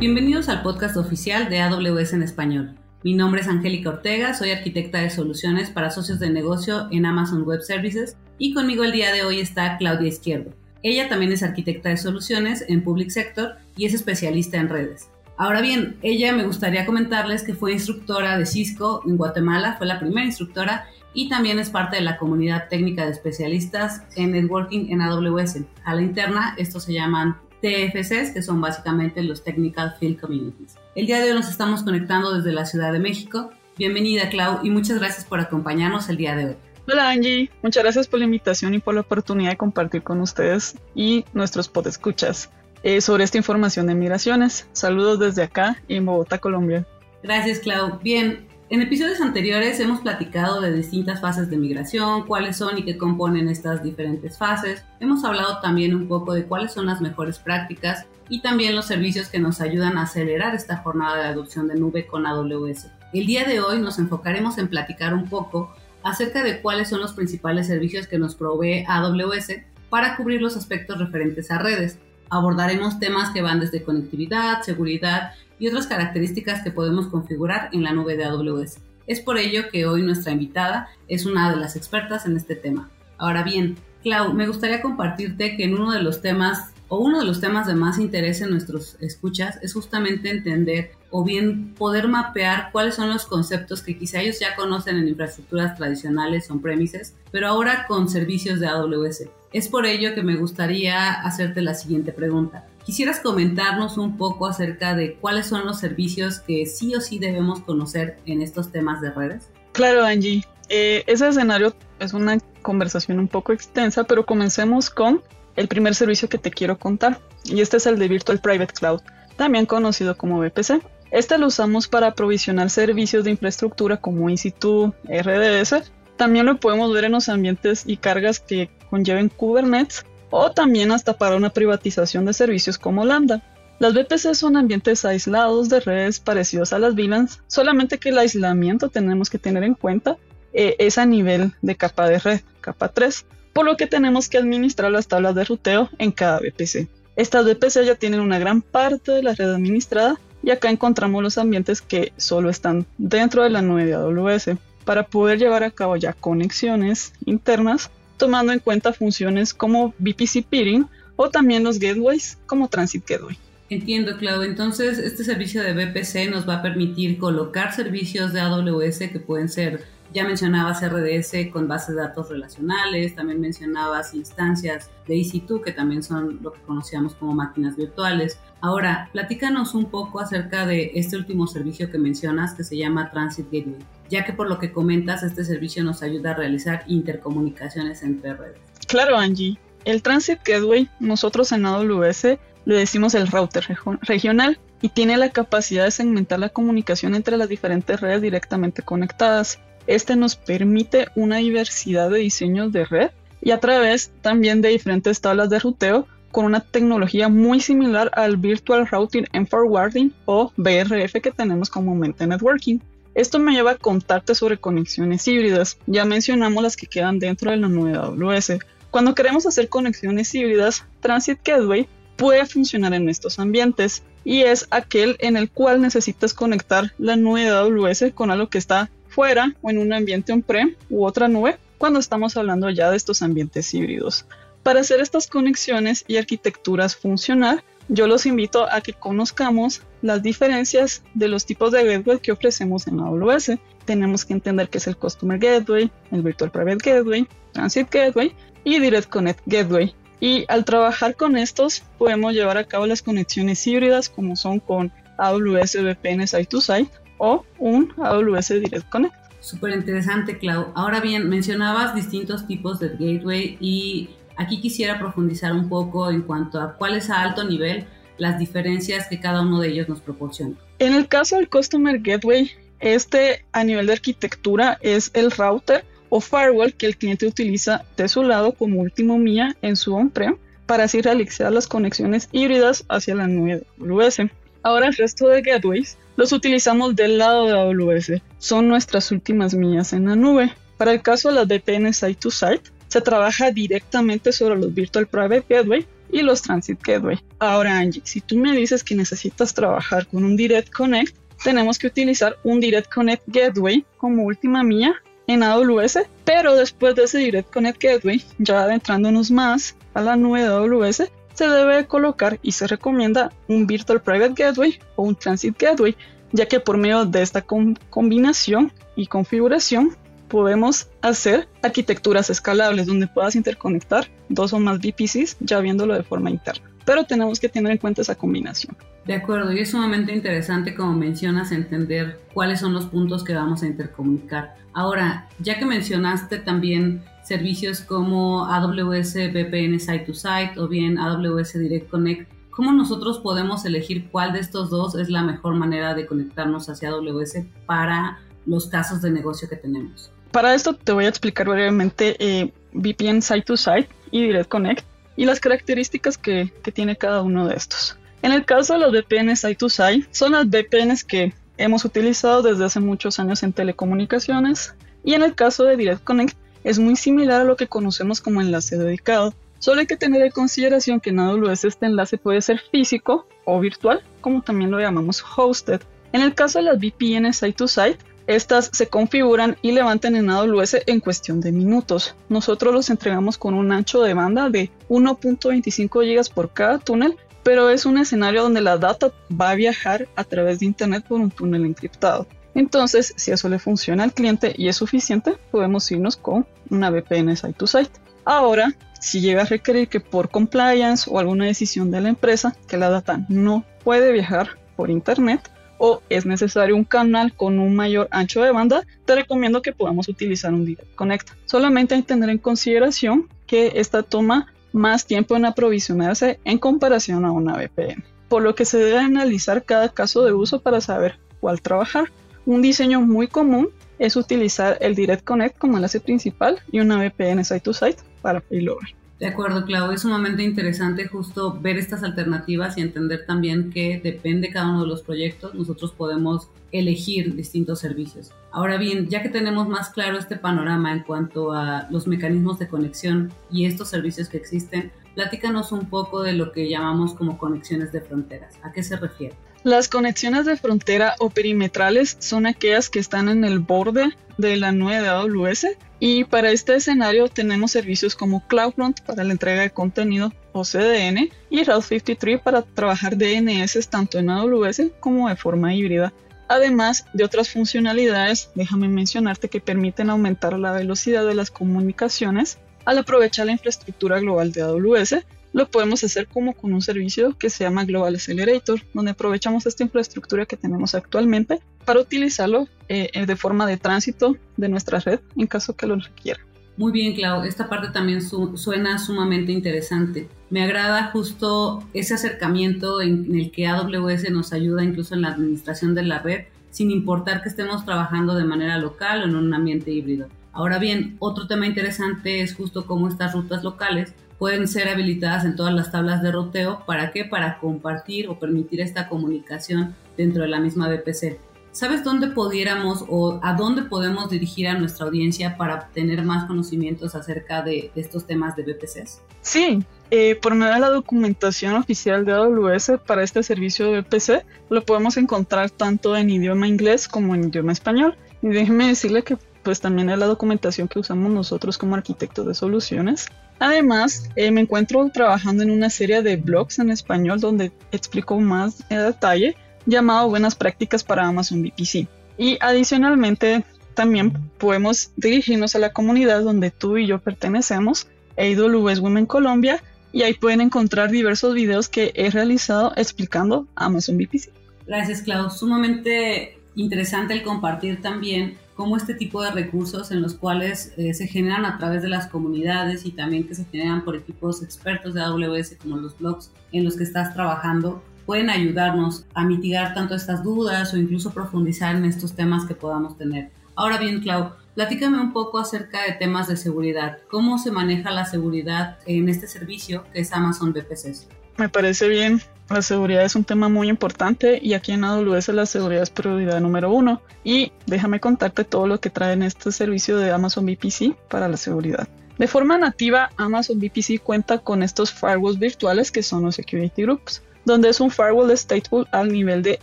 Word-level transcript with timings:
Bienvenidos 0.00 0.48
al 0.48 0.62
podcast 0.62 0.96
oficial 0.96 1.50
de 1.50 1.60
AWS 1.60 2.14
en 2.14 2.22
español. 2.22 2.74
Mi 3.02 3.12
nombre 3.12 3.42
es 3.42 3.48
Angélica 3.48 3.90
Ortega, 3.90 4.32
soy 4.32 4.50
arquitecta 4.50 4.96
de 4.96 5.10
soluciones 5.10 5.68
para 5.68 5.90
socios 5.90 6.18
de 6.18 6.30
negocio 6.30 6.88
en 6.90 7.04
Amazon 7.04 7.42
Web 7.42 7.60
Services 7.60 8.16
y 8.38 8.54
conmigo 8.54 8.82
el 8.82 8.92
día 8.92 9.12
de 9.12 9.24
hoy 9.24 9.40
está 9.40 9.76
Claudia 9.76 10.08
Izquierdo. 10.08 10.54
Ella 10.82 11.10
también 11.10 11.32
es 11.32 11.42
arquitecta 11.42 11.90
de 11.90 11.98
soluciones 11.98 12.64
en 12.66 12.82
Public 12.82 13.10
Sector 13.10 13.56
y 13.76 13.84
es 13.84 13.92
especialista 13.92 14.56
en 14.56 14.70
redes. 14.70 15.10
Ahora 15.36 15.60
bien, 15.60 15.98
ella 16.00 16.32
me 16.32 16.46
gustaría 16.46 16.86
comentarles 16.86 17.42
que 17.42 17.52
fue 17.52 17.74
instructora 17.74 18.38
de 18.38 18.46
Cisco 18.46 19.02
en 19.04 19.18
Guatemala, 19.18 19.74
fue 19.76 19.86
la 19.86 20.00
primera 20.00 20.24
instructora 20.24 20.86
y 21.12 21.28
también 21.28 21.58
es 21.58 21.68
parte 21.68 21.96
de 21.96 22.02
la 22.02 22.16
comunidad 22.16 22.68
técnica 22.70 23.04
de 23.04 23.12
especialistas 23.12 24.04
en 24.16 24.30
networking 24.30 24.88
en 24.88 25.02
AWS. 25.02 25.58
A 25.84 25.94
la 25.94 26.00
interna, 26.00 26.54
estos 26.56 26.84
se 26.84 26.94
llaman 26.94 27.36
TFCs, 27.60 28.32
que 28.32 28.42
son 28.42 28.60
básicamente 28.60 29.22
los 29.22 29.42
Technical 29.44 29.94
Field 29.98 30.20
Communities. 30.20 30.76
El 30.94 31.06
día 31.06 31.20
de 31.20 31.30
hoy 31.30 31.34
nos 31.34 31.48
estamos 31.48 31.82
conectando 31.82 32.34
desde 32.34 32.52
la 32.52 32.66
Ciudad 32.66 32.92
de 32.92 32.98
México. 32.98 33.50
Bienvenida, 33.76 34.28
Clau, 34.28 34.60
y 34.62 34.70
muchas 34.70 34.98
gracias 34.98 35.24
por 35.24 35.40
acompañarnos 35.40 36.08
el 36.08 36.16
día 36.16 36.34
de 36.36 36.46
hoy. 36.46 36.56
Hola 36.92 37.10
Angie, 37.10 37.50
muchas 37.62 37.84
gracias 37.84 38.08
por 38.08 38.18
la 38.18 38.24
invitación 38.24 38.74
y 38.74 38.78
por 38.80 38.94
la 38.94 39.02
oportunidad 39.02 39.50
de 39.50 39.56
compartir 39.56 40.02
con 40.02 40.20
ustedes 40.20 40.76
y 40.94 41.24
nuestros 41.34 41.68
podescuchas 41.68 42.50
eh, 42.82 43.00
sobre 43.00 43.24
esta 43.24 43.38
información 43.38 43.86
de 43.86 43.94
migraciones. 43.94 44.66
Saludos 44.72 45.18
desde 45.20 45.42
acá 45.42 45.80
en 45.88 46.06
Bogotá, 46.06 46.38
Colombia. 46.38 46.86
Gracias, 47.22 47.60
Clau. 47.60 48.00
Bien, 48.02 48.46
en 48.70 48.80
episodios 48.80 49.20
anteriores 49.20 49.80
hemos 49.80 50.00
platicado 50.00 50.60
de 50.60 50.72
distintas 50.72 51.20
fases 51.20 51.50
de 51.50 51.56
migración, 51.56 52.24
cuáles 52.24 52.56
son 52.56 52.78
y 52.78 52.84
qué 52.84 52.96
componen 52.96 53.48
estas 53.48 53.82
diferentes 53.82 54.38
fases. 54.38 54.84
Hemos 55.00 55.24
hablado 55.24 55.58
también 55.60 55.92
un 55.92 56.06
poco 56.06 56.34
de 56.34 56.44
cuáles 56.44 56.72
son 56.72 56.86
las 56.86 57.00
mejores 57.00 57.40
prácticas 57.40 58.06
y 58.28 58.42
también 58.42 58.76
los 58.76 58.86
servicios 58.86 59.26
que 59.26 59.40
nos 59.40 59.60
ayudan 59.60 59.98
a 59.98 60.02
acelerar 60.02 60.54
esta 60.54 60.76
jornada 60.76 61.16
de 61.16 61.28
adopción 61.30 61.66
de 61.66 61.74
nube 61.74 62.06
con 62.06 62.26
AWS. 62.26 62.86
El 63.12 63.26
día 63.26 63.42
de 63.42 63.58
hoy 63.58 63.80
nos 63.80 63.98
enfocaremos 63.98 64.56
en 64.56 64.68
platicar 64.68 65.14
un 65.14 65.28
poco 65.28 65.74
acerca 66.04 66.44
de 66.44 66.60
cuáles 66.62 66.90
son 66.90 67.00
los 67.00 67.12
principales 67.12 67.66
servicios 67.66 68.06
que 68.06 68.20
nos 68.20 68.36
provee 68.36 68.84
AWS 68.86 69.48
para 69.88 70.16
cubrir 70.16 70.40
los 70.40 70.56
aspectos 70.56 71.00
referentes 71.00 71.50
a 71.50 71.58
redes. 71.58 71.98
Abordaremos 72.30 72.98
temas 73.00 73.30
que 73.30 73.42
van 73.42 73.60
desde 73.60 73.82
conectividad, 73.82 74.62
seguridad 74.62 75.32
y 75.58 75.68
otras 75.68 75.86
características 75.86 76.62
que 76.62 76.70
podemos 76.70 77.08
configurar 77.08 77.68
en 77.72 77.82
la 77.82 77.92
nube 77.92 78.16
de 78.16 78.24
AWS. 78.24 78.78
Es 79.06 79.20
por 79.20 79.36
ello 79.36 79.64
que 79.72 79.86
hoy 79.86 80.02
nuestra 80.02 80.32
invitada 80.32 80.88
es 81.08 81.26
una 81.26 81.50
de 81.50 81.56
las 81.56 81.74
expertas 81.76 82.26
en 82.26 82.36
este 82.36 82.54
tema. 82.54 82.88
Ahora 83.18 83.42
bien, 83.42 83.76
Clau, 84.02 84.32
me 84.32 84.46
gustaría 84.46 84.80
compartirte 84.80 85.56
que 85.56 85.64
en 85.64 85.74
uno 85.74 85.90
de 85.92 86.02
los 86.02 86.22
temas 86.22 86.72
o 86.88 86.98
uno 86.98 87.20
de 87.20 87.24
los 87.24 87.40
temas 87.40 87.66
de 87.66 87.74
más 87.74 87.98
interés 87.98 88.40
en 88.40 88.50
nuestros 88.50 88.96
escuchas 89.00 89.58
es 89.62 89.74
justamente 89.74 90.30
entender 90.30 90.92
o 91.10 91.24
bien 91.24 91.74
poder 91.74 92.08
mapear 92.08 92.70
cuáles 92.72 92.96
son 92.96 93.10
los 93.10 93.26
conceptos 93.26 93.82
que 93.82 93.96
quizá 93.96 94.20
ellos 94.20 94.40
ya 94.40 94.56
conocen 94.56 94.96
en 94.96 95.08
infraestructuras 95.08 95.76
tradicionales 95.76 96.50
on-premises, 96.50 97.14
pero 97.30 97.48
ahora 97.48 97.86
con 97.86 98.08
servicios 98.08 98.58
de 98.58 98.68
AWS. 98.68 99.28
Es 99.52 99.68
por 99.68 99.84
ello 99.84 100.14
que 100.14 100.22
me 100.22 100.36
gustaría 100.36 101.10
hacerte 101.10 101.60
la 101.60 101.74
siguiente 101.74 102.12
pregunta. 102.12 102.66
¿Quisieras 102.84 103.18
comentarnos 103.18 103.98
un 103.98 104.16
poco 104.16 104.46
acerca 104.46 104.94
de 104.94 105.14
cuáles 105.14 105.46
son 105.46 105.66
los 105.66 105.80
servicios 105.80 106.38
que 106.38 106.66
sí 106.66 106.94
o 106.94 107.00
sí 107.00 107.18
debemos 107.18 107.60
conocer 107.60 108.18
en 108.26 108.42
estos 108.42 108.70
temas 108.70 109.00
de 109.00 109.10
redes? 109.10 109.48
Claro, 109.72 110.04
Angie. 110.04 110.44
Eh, 110.68 111.02
ese 111.08 111.28
escenario 111.28 111.74
es 111.98 112.12
una 112.12 112.38
conversación 112.62 113.18
un 113.18 113.26
poco 113.26 113.52
extensa, 113.52 114.04
pero 114.04 114.24
comencemos 114.24 114.88
con 114.88 115.20
el 115.56 115.66
primer 115.66 115.96
servicio 115.96 116.28
que 116.28 116.38
te 116.38 116.52
quiero 116.52 116.78
contar, 116.78 117.20
y 117.44 117.60
este 117.60 117.78
es 117.78 117.86
el 117.86 117.98
de 117.98 118.06
Virtual 118.06 118.40
Private 118.40 118.72
Cloud, 118.72 119.00
también 119.36 119.66
conocido 119.66 120.16
como 120.16 120.38
VPC. 120.38 120.80
Este 121.10 121.38
lo 121.38 121.48
usamos 121.48 121.88
para 121.88 122.08
aprovisionar 122.08 122.70
servicios 122.70 123.24
de 123.24 123.32
infraestructura 123.32 123.96
como 123.96 124.30
EC2, 124.30 124.94
RDS. 125.08 125.90
También 126.16 126.46
lo 126.46 126.60
podemos 126.60 126.92
ver 126.92 127.04
en 127.04 127.12
los 127.12 127.28
ambientes 127.28 127.82
y 127.84 127.96
cargas 127.96 128.38
que 128.38 128.70
conlleven 128.90 129.28
Kubernetes 129.28 130.04
o 130.30 130.50
también 130.50 130.92
hasta 130.92 131.16
para 131.16 131.36
una 131.36 131.50
privatización 131.50 132.24
de 132.24 132.34
servicios 132.34 132.78
como 132.78 133.04
Lambda. 133.04 133.42
Las 133.78 133.94
VPC 133.94 134.34
son 134.34 134.56
ambientes 134.56 135.04
aislados 135.06 135.68
de 135.70 135.80
redes 135.80 136.20
parecidos 136.20 136.72
a 136.72 136.78
las 136.78 136.94
VLANs, 136.94 137.40
solamente 137.46 137.98
que 137.98 138.10
el 138.10 138.18
aislamiento 138.18 138.90
tenemos 138.90 139.30
que 139.30 139.38
tener 139.38 139.64
en 139.64 139.74
cuenta 139.74 140.18
eh, 140.52 140.76
es 140.78 140.98
a 140.98 141.06
nivel 141.06 141.52
de 141.62 141.76
capa 141.76 142.08
de 142.08 142.18
red, 142.18 142.40
capa 142.60 142.88
3, 142.88 143.24
por 143.52 143.64
lo 143.64 143.76
que 143.76 143.86
tenemos 143.86 144.28
que 144.28 144.38
administrar 144.38 144.90
las 144.90 145.08
tablas 145.08 145.34
de 145.34 145.44
ruteo 145.44 145.88
en 145.98 146.12
cada 146.12 146.40
VPC. 146.40 146.88
Estas 147.16 147.44
VPC 147.44 147.84
ya 147.84 147.94
tienen 147.94 148.20
una 148.20 148.38
gran 148.38 148.62
parte 148.62 149.12
de 149.12 149.22
la 149.22 149.34
red 149.34 149.50
administrada 149.50 150.20
y 150.42 150.50
acá 150.50 150.70
encontramos 150.70 151.22
los 151.22 151.38
ambientes 151.38 151.82
que 151.82 152.12
solo 152.16 152.50
están 152.50 152.86
dentro 152.98 153.42
de 153.42 153.50
la 153.50 153.62
nube 153.62 153.84
de 153.84 153.94
AWS 153.94 154.50
para 154.84 155.04
poder 155.04 155.38
llevar 155.38 155.62
a 155.62 155.70
cabo 155.70 155.96
ya 155.96 156.12
conexiones 156.12 157.12
internas 157.24 157.90
tomando 158.20 158.52
en 158.52 158.60
cuenta 158.60 158.92
funciones 158.92 159.52
como 159.52 159.92
VPC 159.98 160.44
peering 160.48 160.86
o 161.16 161.30
también 161.30 161.64
los 161.64 161.80
gateways 161.80 162.38
como 162.46 162.68
Transit 162.68 163.04
Gateway. 163.08 163.36
Entiendo, 163.70 164.16
Claudio. 164.16 164.48
Entonces, 164.48 164.98
este 164.98 165.24
servicio 165.24 165.62
de 165.62 165.72
VPC 165.72 166.30
nos 166.30 166.48
va 166.48 166.56
a 166.56 166.62
permitir 166.62 167.18
colocar 167.18 167.72
servicios 167.74 168.32
de 168.32 168.40
AWS 168.40 168.98
que 168.98 169.20
pueden 169.20 169.48
ser, 169.48 169.84
ya 170.12 170.24
mencionabas 170.24 170.82
RDS 170.82 171.50
con 171.52 171.68
bases 171.68 171.94
de 171.94 172.02
datos 172.02 172.28
relacionales, 172.28 173.14
también 173.14 173.40
mencionabas 173.40 174.12
instancias 174.12 174.90
de 175.06 175.14
EC2 175.14 175.62
que 175.62 175.70
también 175.72 176.02
son 176.02 176.40
lo 176.42 176.52
que 176.52 176.60
conocíamos 176.62 177.14
como 177.14 177.32
máquinas 177.32 177.76
virtuales. 177.76 178.40
Ahora, 178.60 179.08
platícanos 179.12 179.74
un 179.74 179.86
poco 179.86 180.18
acerca 180.18 180.66
de 180.66 180.90
este 180.96 181.16
último 181.16 181.46
servicio 181.46 181.90
que 181.90 181.98
mencionas 181.98 182.54
que 182.54 182.64
se 182.64 182.76
llama 182.76 183.10
Transit 183.12 183.46
Gateway, 183.52 183.78
ya 184.10 184.24
que 184.24 184.32
por 184.32 184.48
lo 184.48 184.58
que 184.58 184.72
comentas, 184.72 185.22
este 185.22 185.44
servicio 185.44 185.84
nos 185.84 186.02
ayuda 186.02 186.32
a 186.32 186.34
realizar 186.34 186.84
intercomunicaciones 186.86 188.02
entre 188.02 188.34
redes. 188.34 188.58
Claro, 188.86 189.16
Angie. 189.16 189.58
El 189.84 190.02
Transit 190.02 190.40
Gateway, 190.44 190.88
nosotros 190.98 191.52
en 191.52 191.64
AWS 191.64 192.24
le 192.66 192.74
decimos 192.74 193.14
el 193.14 193.28
router 193.28 193.64
regional 194.02 194.58
y 194.82 194.90
tiene 194.90 195.16
la 195.16 195.30
capacidad 195.30 195.84
de 195.84 195.90
segmentar 195.90 196.38
la 196.38 196.50
comunicación 196.50 197.14
entre 197.14 197.36
las 197.36 197.48
diferentes 197.48 198.00
redes 198.00 198.20
directamente 198.20 198.82
conectadas. 198.82 199.58
Este 199.86 200.16
nos 200.16 200.36
permite 200.36 201.08
una 201.14 201.38
diversidad 201.38 202.10
de 202.10 202.18
diseños 202.18 202.72
de 202.72 202.84
red 202.84 203.10
y 203.40 203.52
a 203.52 203.60
través 203.60 204.10
también 204.20 204.60
de 204.60 204.68
diferentes 204.68 205.20
tablas 205.20 205.48
de 205.48 205.58
ruteo 205.58 206.06
con 206.30 206.44
una 206.44 206.60
tecnología 206.60 207.28
muy 207.28 207.60
similar 207.60 208.10
al 208.14 208.36
Virtual 208.36 208.86
Routing 208.86 209.26
and 209.32 209.48
Forwarding 209.48 210.12
o 210.26 210.52
BRF 210.56 211.20
que 211.22 211.32
tenemos 211.34 211.70
comúnmente 211.70 212.24
en 212.24 212.30
networking. 212.30 212.78
Esto 213.14 213.38
me 213.38 213.52
lleva 213.52 213.72
a 213.72 213.76
contarte 213.76 214.34
sobre 214.34 214.58
conexiones 214.58 215.26
híbridas. 215.26 215.78
Ya 215.86 216.04
mencionamos 216.04 216.62
las 216.62 216.76
que 216.76 216.86
quedan 216.86 217.18
dentro 217.18 217.50
de 217.50 217.56
la 217.56 217.68
nube 217.68 217.94
AWS. 217.94 218.58
Cuando 218.90 219.14
queremos 219.14 219.46
hacer 219.46 219.68
conexiones 219.68 220.34
híbridas, 220.34 220.84
Transit 221.00 221.40
Gateway 221.44 221.88
puede 222.16 222.44
funcionar 222.46 222.92
en 222.94 223.08
estos 223.08 223.38
ambientes 223.38 224.02
y 224.24 224.42
es 224.42 224.66
aquel 224.70 225.16
en 225.20 225.36
el 225.36 225.50
cual 225.50 225.80
necesitas 225.80 226.34
conectar 226.34 226.92
la 226.98 227.16
nube 227.16 227.48
AWS 227.48 228.12
con 228.14 228.30
algo 228.30 228.48
que 228.48 228.58
está 228.58 228.90
fuera 229.08 229.54
o 229.62 229.70
en 229.70 229.78
un 229.78 229.92
ambiente 229.92 230.32
on-prem 230.32 230.76
u 230.88 231.04
otra 231.04 231.28
nube 231.28 231.58
cuando 231.78 231.98
estamos 231.98 232.36
hablando 232.36 232.68
ya 232.70 232.90
de 232.90 232.96
estos 232.96 233.22
ambientes 233.22 233.72
híbridos. 233.74 234.26
Para 234.62 234.80
hacer 234.80 235.00
estas 235.00 235.26
conexiones 235.26 236.04
y 236.06 236.18
arquitecturas 236.18 236.94
funcionar, 236.94 237.64
yo 237.90 238.06
los 238.06 238.24
invito 238.24 238.70
a 238.70 238.80
que 238.80 238.92
conozcamos 238.92 239.82
las 240.00 240.22
diferencias 240.22 241.02
de 241.14 241.26
los 241.26 241.44
tipos 241.44 241.72
de 241.72 241.84
gateway 241.84 242.20
que 242.20 242.30
ofrecemos 242.30 242.86
en 242.86 243.00
AWS. 243.00 243.58
Tenemos 243.84 244.24
que 244.24 244.32
entender 244.32 244.68
qué 244.68 244.78
es 244.78 244.86
el 244.86 244.96
Customer 244.96 245.38
Gateway, 245.38 245.90
el 246.12 246.22
Virtual 246.22 246.52
Private 246.52 246.78
Gateway, 246.90 247.26
Transit 247.52 247.92
Gateway 247.92 248.32
y 248.62 248.78
Direct 248.78 249.10
Connect 249.10 249.40
Gateway. 249.46 249.92
Y 250.20 250.44
al 250.48 250.64
trabajar 250.64 251.16
con 251.16 251.36
estos 251.36 251.82
podemos 251.98 252.32
llevar 252.32 252.58
a 252.58 252.64
cabo 252.64 252.86
las 252.86 253.02
conexiones 253.02 253.66
híbridas 253.66 254.08
como 254.08 254.36
son 254.36 254.60
con 254.60 254.92
AWS 255.18 255.82
VPN 255.82 256.26
Site 256.28 256.46
to 256.46 256.60
Site 256.60 256.90
o 257.18 257.44
un 257.58 257.92
AWS 257.98 258.48
Direct 258.50 258.88
Connect. 258.88 259.16
Súper 259.40 259.72
interesante, 259.72 260.38
Clau. 260.38 260.70
Ahora 260.76 261.00
bien, 261.00 261.28
mencionabas 261.28 261.94
distintos 261.94 262.46
tipos 262.46 262.78
de 262.78 262.90
gateway 262.90 263.56
y 263.58 264.10
aquí 264.36 264.60
quisiera 264.60 264.98
profundizar 264.98 265.52
un 265.52 265.68
poco 265.68 266.10
en 266.10 266.22
cuanto 266.22 266.60
a 266.60 266.74
cuál 266.74 266.96
es 266.96 267.10
a 267.10 267.22
alto 267.22 267.44
nivel 267.44 267.86
las 268.18 268.38
diferencias 268.38 269.06
que 269.08 269.18
cada 269.18 269.42
uno 269.42 269.60
de 269.60 269.68
ellos 269.68 269.88
nos 269.88 270.00
proporciona. 270.00 270.54
En 270.78 270.94
el 270.94 271.08
caso 271.08 271.36
del 271.36 271.48
Customer 271.48 271.98
Gateway, 271.98 272.50
este 272.80 273.44
a 273.52 273.64
nivel 273.64 273.86
de 273.86 273.94
arquitectura 273.94 274.78
es 274.80 275.10
el 275.14 275.30
router 275.30 275.84
o 276.08 276.20
firewall 276.20 276.74
que 276.74 276.86
el 276.86 276.96
cliente 276.96 277.26
utiliza 277.26 277.84
de 277.96 278.08
su 278.08 278.22
lado 278.22 278.52
como 278.52 278.80
último 278.80 279.18
mía 279.18 279.56
en 279.62 279.76
su 279.76 279.94
on-prem 279.94 280.36
para 280.66 280.84
así 280.84 281.00
realizar 281.00 281.50
las 281.52 281.66
conexiones 281.66 282.28
híbridas 282.32 282.84
hacia 282.88 283.14
la 283.14 283.26
nube 283.26 283.64
de 283.76 283.92
AWS. 283.92 284.30
Ahora 284.62 284.88
el 284.88 284.94
resto 284.94 285.28
de 285.28 285.42
gateways 285.42 285.96
los 286.16 286.32
utilizamos 286.32 286.94
del 286.94 287.18
lado 287.18 287.46
de 287.46 287.52
AWS, 287.52 288.22
son 288.38 288.68
nuestras 288.68 289.10
últimas 289.10 289.54
millas 289.54 289.92
en 289.92 290.06
la 290.06 290.16
nube. 290.16 290.52
Para 290.76 290.92
el 290.92 291.00
caso 291.00 291.28
de 291.28 291.34
las 291.34 291.46
VPN 291.46 291.92
site 291.94 292.20
to 292.20 292.30
site, 292.30 292.70
se 292.90 293.00
trabaja 293.00 293.52
directamente 293.52 294.32
sobre 294.32 294.56
los 294.56 294.74
Virtual 294.74 295.06
Private 295.06 295.44
Gateway 295.48 295.86
y 296.10 296.22
los 296.22 296.42
Transit 296.42 296.82
Gateway. 296.82 297.18
Ahora 297.38 297.78
Angie, 297.78 298.02
si 298.04 298.20
tú 298.20 298.36
me 298.36 298.54
dices 298.54 298.82
que 298.82 298.96
necesitas 298.96 299.54
trabajar 299.54 300.06
con 300.08 300.24
un 300.24 300.36
Direct 300.36 300.72
Connect, 300.72 301.16
tenemos 301.42 301.78
que 301.78 301.86
utilizar 301.86 302.36
un 302.42 302.60
Direct 302.60 302.92
Connect 302.92 303.22
Gateway 303.28 303.84
como 303.96 304.24
última 304.24 304.64
mía 304.64 304.94
en 305.28 305.44
AWS, 305.44 306.00
pero 306.24 306.56
después 306.56 306.96
de 306.96 307.04
ese 307.04 307.18
Direct 307.18 307.52
Connect 307.52 307.82
Gateway, 307.82 308.24
ya 308.38 308.64
adentrándonos 308.64 309.30
más 309.30 309.76
a 309.94 310.02
la 310.02 310.16
nube 310.16 310.42
de 310.42 310.48
AWS, 310.48 311.04
se 311.34 311.48
debe 311.48 311.86
colocar 311.86 312.40
y 312.42 312.52
se 312.52 312.66
recomienda 312.66 313.32
un 313.46 313.68
Virtual 313.68 314.02
Private 314.02 314.34
Gateway 314.36 314.80
o 314.96 315.04
un 315.04 315.14
Transit 315.14 315.56
Gateway, 315.56 315.96
ya 316.32 316.46
que 316.46 316.58
por 316.58 316.76
medio 316.76 317.04
de 317.06 317.22
esta 317.22 317.42
combinación 317.42 318.72
y 318.96 319.06
configuración 319.06 319.96
podemos 320.30 320.88
hacer 321.02 321.48
arquitecturas 321.62 322.30
escalables 322.30 322.86
donde 322.86 323.06
puedas 323.06 323.36
interconectar 323.36 324.06
dos 324.30 324.54
o 324.54 324.58
más 324.58 324.78
VPCs 324.78 325.36
ya 325.40 325.60
viéndolo 325.60 325.94
de 325.94 326.02
forma 326.02 326.30
interna. 326.30 326.70
Pero 326.86 327.04
tenemos 327.04 327.38
que 327.38 327.50
tener 327.50 327.72
en 327.72 327.78
cuenta 327.78 328.00
esa 328.00 328.14
combinación. 328.14 328.74
De 329.04 329.14
acuerdo, 329.14 329.52
y 329.52 329.58
es 329.58 329.70
sumamente 329.70 330.14
interesante, 330.14 330.74
como 330.74 330.92
mencionas, 330.92 331.52
entender 331.52 332.20
cuáles 332.32 332.60
son 332.60 332.72
los 332.72 332.86
puntos 332.86 333.24
que 333.24 333.34
vamos 333.34 333.62
a 333.62 333.66
intercomunicar. 333.66 334.54
Ahora, 334.72 335.28
ya 335.40 335.58
que 335.58 335.66
mencionaste 335.66 336.38
también 336.38 337.02
servicios 337.24 337.80
como 337.80 338.46
AWS 338.46 339.14
VPN 339.32 339.80
Site 339.80 340.04
to 340.06 340.14
Site 340.14 340.58
o 340.58 340.68
bien 340.68 340.98
AWS 340.98 341.58
Direct 341.58 341.90
Connect, 341.90 342.30
¿cómo 342.50 342.72
nosotros 342.72 343.18
podemos 343.18 343.64
elegir 343.64 344.08
cuál 344.10 344.32
de 344.32 344.40
estos 344.40 344.70
dos 344.70 344.94
es 344.94 345.10
la 345.10 345.22
mejor 345.22 345.54
manera 345.54 345.94
de 345.94 346.06
conectarnos 346.06 346.68
hacia 346.68 346.90
AWS 346.90 347.46
para 347.66 348.20
los 348.46 348.66
casos 348.66 349.02
de 349.02 349.10
negocio 349.10 349.48
que 349.48 349.56
tenemos? 349.56 350.12
Para 350.32 350.54
esto 350.54 350.74
te 350.74 350.92
voy 350.92 351.06
a 351.06 351.08
explicar 351.08 351.48
brevemente 351.48 352.16
eh, 352.18 352.52
VPN 352.72 353.20
Site 353.20 353.42
to 353.42 353.56
Site 353.56 353.88
y 354.12 354.22
Direct 354.22 354.48
Connect 354.48 354.86
y 355.16 355.24
las 355.24 355.40
características 355.40 356.18
que, 356.18 356.52
tiene 356.72 356.96
cada 356.96 357.22
uno 357.22 357.48
de 357.48 357.56
estos. 357.56 357.98
En 358.22 358.32
el 358.32 358.44
caso 358.44 358.74
de 358.74 358.80
los 358.80 358.92
VPN 358.92 359.34
Site 359.36 359.56
to 359.56 359.68
Site, 359.68 360.06
son 360.12 360.32
las 360.32 360.46
VPNs 360.46 361.04
que 361.04 361.34
hemos 361.56 361.84
utilizado 361.84 362.42
desde 362.42 362.64
hace 362.64 362.80
muchos 362.80 363.18
años 363.18 363.42
en 363.42 363.52
telecomunicaciones 363.52 364.74
y 365.02 365.14
en 365.14 365.22
el 365.22 365.34
caso 365.34 365.64
de 365.64 365.76
Direct 365.76 366.04
Connect 366.04 366.36
es 366.62 366.78
muy 366.78 366.94
similar 366.94 367.40
a 367.40 367.44
lo 367.44 367.56
que 367.56 367.66
conocemos 367.66 368.20
como 368.20 368.40
enlace 368.40 368.78
dedicado. 368.78 369.34
Solo 369.58 369.80
hay 369.80 369.86
que 369.86 369.96
tener 369.96 370.22
en 370.22 370.30
consideración 370.30 371.00
que 371.00 371.10
en 371.10 371.20
AWS 371.20 371.64
este 371.64 371.86
enlace 371.86 372.18
puede 372.18 372.40
ser 372.40 372.60
físico 372.70 373.26
o 373.44 373.58
virtual, 373.58 374.02
como 374.20 374.42
también 374.42 374.70
lo 374.70 374.78
llamamos 374.78 375.22
hosted. 375.36 375.82
En 376.12 376.22
el 376.22 376.34
caso 376.34 376.58
de 376.58 376.64
las 376.64 376.78
VPN 376.78 377.32
Site 377.32 377.52
to 377.52 377.68
Site, 377.68 377.98
estas 378.36 378.70
se 378.72 378.86
configuran 378.86 379.56
y 379.60 379.72
levantan 379.72 380.14
en 380.14 380.30
AWS 380.30 380.78
en 380.86 381.00
cuestión 381.00 381.40
de 381.40 381.52
minutos. 381.52 382.14
Nosotros 382.28 382.72
los 382.72 382.88
entregamos 382.88 383.38
con 383.38 383.54
un 383.54 383.72
ancho 383.72 384.02
de 384.02 384.14
banda 384.14 384.48
de 384.48 384.70
1.25 384.88 385.88
GB 385.88 386.34
por 386.34 386.52
cada 386.52 386.78
túnel, 386.78 387.16
pero 387.42 387.70
es 387.70 387.86
un 387.86 387.98
escenario 387.98 388.42
donde 388.42 388.60
la 388.60 388.78
data 388.78 389.12
va 389.30 389.50
a 389.50 389.54
viajar 389.54 390.08
a 390.14 390.24
través 390.24 390.60
de 390.60 390.66
Internet 390.66 391.04
por 391.08 391.20
un 391.20 391.30
túnel 391.30 391.64
encriptado. 391.64 392.26
Entonces, 392.54 393.14
si 393.16 393.32
eso 393.32 393.48
le 393.48 393.58
funciona 393.58 394.04
al 394.04 394.12
cliente 394.12 394.54
y 394.56 394.68
es 394.68 394.76
suficiente, 394.76 395.36
podemos 395.50 395.90
irnos 395.90 396.16
con 396.16 396.46
una 396.68 396.90
VPN 396.90 397.36
site 397.36 397.54
to 397.54 397.66
site. 397.66 397.90
Ahora, 398.24 398.74
si 399.00 399.20
llega 399.20 399.42
a 399.42 399.46
requerir 399.46 399.88
que 399.88 400.00
por 400.00 400.28
compliance 400.30 401.08
o 401.10 401.18
alguna 401.18 401.46
decisión 401.46 401.90
de 401.90 402.00
la 402.00 402.10
empresa 402.10 402.54
que 402.68 402.76
la 402.76 402.90
data 402.90 403.24
no 403.28 403.64
puede 403.82 404.12
viajar 404.12 404.58
por 404.76 404.90
Internet, 404.90 405.50
o 405.82 406.02
es 406.10 406.26
necesario 406.26 406.76
un 406.76 406.84
canal 406.84 407.34
con 407.34 407.58
un 407.58 407.74
mayor 407.74 408.06
ancho 408.10 408.42
de 408.42 408.52
banda, 408.52 408.86
te 409.06 409.14
recomiendo 409.14 409.62
que 409.62 409.72
podamos 409.72 410.08
utilizar 410.08 410.52
un 410.52 410.66
Direct 410.66 410.94
Connect. 410.94 411.30
Solamente 411.46 411.94
hay 411.94 412.02
que 412.02 412.08
tener 412.08 412.28
en 412.28 412.36
consideración 412.36 413.28
que 413.46 413.72
esta 413.76 414.02
toma 414.02 414.52
más 414.72 415.06
tiempo 415.06 415.36
en 415.36 415.46
aprovisionarse 415.46 416.38
en 416.44 416.58
comparación 416.58 417.24
a 417.24 417.32
una 417.32 417.54
VPN, 417.54 418.04
por 418.28 418.42
lo 418.42 418.54
que 418.54 418.66
se 418.66 418.76
debe 418.76 418.98
analizar 418.98 419.64
cada 419.64 419.88
caso 419.88 420.22
de 420.22 420.34
uso 420.34 420.60
para 420.60 420.82
saber 420.82 421.18
cuál 421.40 421.62
trabajar. 421.62 422.12
Un 422.44 422.60
diseño 422.60 423.00
muy 423.00 423.26
común 423.26 423.70
es 423.98 424.16
utilizar 424.16 424.76
el 424.82 424.94
Direct 424.94 425.24
Connect 425.24 425.56
como 425.56 425.76
enlace 425.76 425.98
principal 425.98 426.60
y 426.70 426.80
una 426.80 426.98
VPN 426.98 427.42
site-to-site 427.42 428.02
para 428.20 428.42
failover. 428.42 428.94
De 429.20 429.26
acuerdo, 429.26 429.66
Clau. 429.66 429.92
Es 429.92 430.00
sumamente 430.00 430.42
interesante 430.42 431.06
justo 431.06 431.52
ver 431.60 431.76
estas 431.76 432.02
alternativas 432.02 432.78
y 432.78 432.80
entender 432.80 433.26
también 433.26 433.70
que 433.70 434.00
depende 434.02 434.50
cada 434.50 434.70
uno 434.70 434.80
de 434.80 434.88
los 434.88 435.02
proyectos, 435.02 435.54
nosotros 435.54 435.92
podemos 435.92 436.48
elegir 436.72 437.34
distintos 437.36 437.80
servicios. 437.80 438.30
Ahora 438.50 438.78
bien, 438.78 439.08
ya 439.08 439.22
que 439.22 439.28
tenemos 439.28 439.68
más 439.68 439.90
claro 439.90 440.16
este 440.16 440.36
panorama 440.36 440.92
en 440.92 441.02
cuanto 441.02 441.52
a 441.52 441.86
los 441.90 442.06
mecanismos 442.06 442.58
de 442.58 442.68
conexión 442.68 443.30
y 443.52 443.66
estos 443.66 443.90
servicios 443.90 444.30
que 444.30 444.38
existen, 444.38 444.90
platícanos 445.14 445.70
un 445.70 445.90
poco 445.90 446.22
de 446.22 446.32
lo 446.32 446.50
que 446.52 446.70
llamamos 446.70 447.12
como 447.12 447.36
conexiones 447.36 447.92
de 447.92 448.00
fronteras. 448.00 448.54
¿A 448.62 448.72
qué 448.72 448.82
se 448.82 448.96
refiere? 448.96 449.34
Las 449.64 449.90
conexiones 449.90 450.46
de 450.46 450.56
frontera 450.56 451.14
o 451.18 451.28
perimetrales 451.28 452.16
son 452.20 452.46
aquellas 452.46 452.88
que 452.88 453.00
están 453.00 453.28
en 453.28 453.44
el 453.44 453.58
borde 453.58 454.16
de 454.38 454.56
la 454.56 454.72
nube 454.72 454.98
de 454.98 455.08
AWS 455.08 455.66
y 456.00 456.24
para 456.24 456.50
este 456.50 456.74
escenario 456.74 457.28
tenemos 457.28 457.72
servicios 457.72 458.16
como 458.16 458.46
CloudFront 458.48 459.02
para 459.02 459.22
la 459.22 459.32
entrega 459.32 459.60
de 459.60 459.70
contenido 459.70 460.32
o 460.52 460.64
CDN 460.64 461.30
y 461.50 461.62
Route 461.62 461.86
53 461.86 462.40
para 462.40 462.62
trabajar 462.62 463.18
DNS 463.18 463.88
tanto 463.88 464.18
en 464.18 464.30
AWS 464.30 464.82
como 464.98 465.28
de 465.28 465.36
forma 465.36 465.74
híbrida. 465.74 466.12
Además 466.48 467.04
de 467.12 467.22
otras 467.22 467.50
funcionalidades, 467.50 468.50
déjame 468.54 468.88
mencionarte 468.88 469.50
que 469.50 469.60
permiten 469.60 470.08
aumentar 470.08 470.58
la 470.58 470.72
velocidad 470.72 471.26
de 471.26 471.34
las 471.34 471.50
comunicaciones 471.50 472.58
al 472.86 472.96
aprovechar 472.98 473.46
la 473.46 473.52
infraestructura 473.52 474.18
global 474.18 474.52
de 474.52 474.62
AWS 474.62 475.16
lo 475.52 475.68
podemos 475.68 476.04
hacer 476.04 476.28
como 476.28 476.54
con 476.54 476.72
un 476.72 476.82
servicio 476.82 477.36
que 477.36 477.50
se 477.50 477.64
llama 477.64 477.84
Global 477.84 478.14
Accelerator, 478.14 478.80
donde 478.94 479.12
aprovechamos 479.12 479.66
esta 479.66 479.82
infraestructura 479.82 480.46
que 480.46 480.56
tenemos 480.56 480.94
actualmente 480.94 481.60
para 481.90 482.02
utilizarlo 482.02 482.68
eh, 482.88 483.26
de 483.26 483.34
forma 483.34 483.66
de 483.66 483.76
tránsito 483.76 484.36
de 484.56 484.68
nuestra 484.68 485.00
red 485.00 485.18
en 485.36 485.48
caso 485.48 485.74
que 485.74 485.88
lo 485.88 485.96
requiera. 485.96 486.38
Muy 486.76 486.92
bien, 486.92 487.16
Clau. 487.16 487.42
Esta 487.42 487.68
parte 487.68 487.88
también 487.88 488.20
suena 488.22 488.96
sumamente 489.00 489.50
interesante. 489.50 490.28
Me 490.50 490.62
agrada 490.62 491.10
justo 491.12 491.82
ese 491.92 492.14
acercamiento 492.14 493.00
en, 493.00 493.34
el 493.34 493.50
que 493.50 493.66
AWS 493.66 494.30
nos 494.30 494.52
ayuda 494.52 494.84
incluso 494.84 495.16
en 495.16 495.22
la 495.22 495.30
administración 495.30 495.96
de 495.96 496.04
la 496.04 496.20
red, 496.20 496.44
sin 496.70 496.92
importar 496.92 497.42
que 497.42 497.48
estemos 497.48 497.84
trabajando 497.84 498.36
de 498.36 498.44
manera 498.44 498.78
local 498.78 499.22
o 499.22 499.24
en 499.24 499.34
un 499.34 499.52
ambiente 499.52 499.90
híbrido. 499.90 500.28
Ahora 500.52 500.78
bien, 500.78 501.16
otro 501.18 501.48
tema 501.48 501.66
interesante 501.66 502.40
es 502.40 502.54
justo 502.54 502.86
cómo 502.86 503.08
estas 503.08 503.32
rutas 503.32 503.64
locales 503.64 504.14
pueden 504.38 504.68
ser 504.68 504.88
habilitadas 504.88 505.44
en 505.44 505.56
todas 505.56 505.74
las 505.74 505.90
tablas 505.90 506.22
de 506.22 506.30
ruteo. 506.30 506.84
¿Para 506.86 507.10
qué? 507.10 507.24
Para 507.24 507.58
compartir 507.58 508.28
o 508.28 508.38
permitir 508.38 508.80
esta 508.80 509.08
comunicación 509.08 509.96
dentro 510.16 510.44
de 510.44 510.48
la 510.50 510.60
misma 510.60 510.88
VPC. 510.88 511.49
¿Sabes 511.72 512.02
dónde 512.02 512.28
pudiéramos 512.28 513.04
o 513.08 513.38
a 513.42 513.54
dónde 513.54 513.82
podemos 513.82 514.28
dirigir 514.28 514.66
a 514.66 514.78
nuestra 514.78 515.06
audiencia 515.06 515.56
para 515.56 515.76
obtener 515.76 516.24
más 516.24 516.46
conocimientos 516.46 517.14
acerca 517.14 517.62
de, 517.62 517.92
estos 517.94 518.26
temas 518.26 518.56
de 518.56 518.64
VPCs? 518.64 519.20
Sí, 519.42 519.84
eh, 520.10 520.34
por 520.34 520.56
medio 520.56 520.74
de 520.74 520.80
la 520.80 520.90
documentación 520.90 521.74
oficial 521.74 522.24
de 522.24 522.32
AWS 522.32 522.92
para 523.06 523.22
este 523.22 523.42
servicio 523.44 523.86
de 523.86 524.00
VPC, 524.00 524.44
lo 524.68 524.84
podemos 524.84 525.16
encontrar 525.16 525.70
tanto 525.70 526.16
en 526.16 526.30
idioma 526.30 526.66
inglés 526.66 527.06
como 527.06 527.36
en 527.36 527.44
idioma 527.44 527.72
español. 527.72 528.16
Y 528.42 528.48
déjeme 528.48 528.88
decirle 528.88 529.22
que 529.22 529.38
pues 529.62 529.80
también 529.80 530.10
es 530.10 530.18
la 530.18 530.26
documentación 530.26 530.88
que 530.88 530.98
usamos 530.98 531.30
nosotros 531.30 531.78
como 531.78 531.94
arquitectos 531.94 532.46
de 532.46 532.54
soluciones. 532.54 533.26
Además, 533.58 534.28
eh, 534.36 534.50
me 534.50 534.62
encuentro 534.62 535.06
trabajando 535.10 535.62
en 535.62 535.70
una 535.70 535.90
serie 535.90 536.22
de 536.22 536.36
blogs 536.36 536.78
en 536.78 536.90
español 536.90 537.40
donde 537.40 537.70
explico 537.92 538.40
más 538.40 538.82
en 538.88 538.98
detalle 538.98 539.54
llamado 539.86 540.28
Buenas 540.28 540.54
prácticas 540.54 541.04
para 541.04 541.26
Amazon 541.26 541.62
VPC. 541.62 542.06
Y 542.38 542.58
adicionalmente, 542.60 543.64
también 543.94 544.32
podemos 544.58 545.10
dirigirnos 545.16 545.74
a 545.74 545.78
la 545.78 545.92
comunidad 545.92 546.42
donde 546.42 546.70
tú 546.70 546.96
y 546.96 547.06
yo 547.06 547.18
pertenecemos, 547.18 548.06
AWS 548.38 549.00
Women 549.00 549.26
Colombia, 549.26 549.82
y 550.12 550.22
ahí 550.22 550.34
pueden 550.34 550.60
encontrar 550.60 551.10
diversos 551.10 551.54
videos 551.54 551.88
que 551.88 552.12
he 552.14 552.30
realizado 552.30 552.92
explicando 552.96 553.66
Amazon 553.74 554.16
VPC. 554.16 554.50
Gracias, 554.86 555.22
Klaus. 555.22 555.58
Sumamente 555.58 556.58
interesante 556.74 557.34
el 557.34 557.42
compartir 557.42 558.00
también 558.00 558.56
cómo 558.74 558.96
este 558.96 559.14
tipo 559.14 559.42
de 559.42 559.50
recursos 559.50 560.10
en 560.10 560.22
los 560.22 560.34
cuales 560.34 560.94
eh, 560.96 561.12
se 561.12 561.26
generan 561.26 561.66
a 561.66 561.76
través 561.76 562.02
de 562.02 562.08
las 562.08 562.28
comunidades 562.28 563.04
y 563.04 563.10
también 563.10 563.46
que 563.46 563.54
se 563.54 563.66
generan 563.66 564.04
por 564.04 564.16
equipos 564.16 564.62
expertos 564.62 565.14
de 565.14 565.20
AWS 565.20 565.76
como 565.82 565.98
los 565.98 566.18
blogs 566.18 566.50
en 566.72 566.84
los 566.84 566.96
que 566.96 567.04
estás 567.04 567.34
trabajando 567.34 568.02
pueden 568.30 568.48
ayudarnos 568.48 569.24
a 569.34 569.44
mitigar 569.44 569.92
tanto 569.92 570.14
estas 570.14 570.44
dudas 570.44 570.94
o 570.94 570.96
incluso 570.96 571.32
profundizar 571.32 571.96
en 571.96 572.04
estos 572.04 572.36
temas 572.36 572.64
que 572.64 572.76
podamos 572.76 573.18
tener. 573.18 573.50
Ahora 573.74 573.98
bien, 573.98 574.20
Clau, 574.20 574.52
platícame 574.76 575.20
un 575.20 575.32
poco 575.32 575.58
acerca 575.58 576.04
de 576.04 576.12
temas 576.12 576.46
de 576.46 576.56
seguridad. 576.56 577.18
¿Cómo 577.28 577.58
se 577.58 577.72
maneja 577.72 578.12
la 578.12 578.24
seguridad 578.24 578.98
en 579.04 579.28
este 579.28 579.48
servicio 579.48 580.04
que 580.12 580.20
es 580.20 580.32
Amazon 580.32 580.72
VPCs? 580.72 581.26
Me 581.56 581.68
parece 581.68 582.08
bien. 582.08 582.40
La 582.68 582.82
seguridad 582.82 583.24
es 583.24 583.34
un 583.34 583.42
tema 583.42 583.68
muy 583.68 583.88
importante 583.88 584.60
y 584.62 584.74
aquí 584.74 584.92
en 584.92 585.02
AWS 585.02 585.48
la 585.48 585.66
seguridad 585.66 586.04
es 586.04 586.10
prioridad 586.10 586.60
número 586.60 586.92
uno. 586.92 587.22
Y 587.42 587.72
déjame 587.86 588.20
contarte 588.20 588.62
todo 588.62 588.86
lo 588.86 589.00
que 589.00 589.10
trae 589.10 589.32
en 589.32 589.42
este 589.42 589.72
servicio 589.72 590.18
de 590.18 590.30
Amazon 590.30 590.66
VPC 590.66 591.16
para 591.28 591.48
la 591.48 591.56
seguridad. 591.56 592.08
De 592.38 592.46
forma 592.46 592.78
nativa, 592.78 593.30
Amazon 593.36 593.80
VPC 593.80 594.22
cuenta 594.22 594.60
con 594.60 594.84
estos 594.84 595.12
firewalls 595.12 595.58
virtuales 595.58 596.12
que 596.12 596.22
son 596.22 596.44
los 596.44 596.54
security 596.54 597.02
groups, 597.02 597.42
donde 597.70 597.88
es 597.88 598.00
un 598.00 598.10
firewall 598.10 598.56
stateful 598.56 599.06
al 599.12 599.32
nivel 599.32 599.62
de 599.62 599.78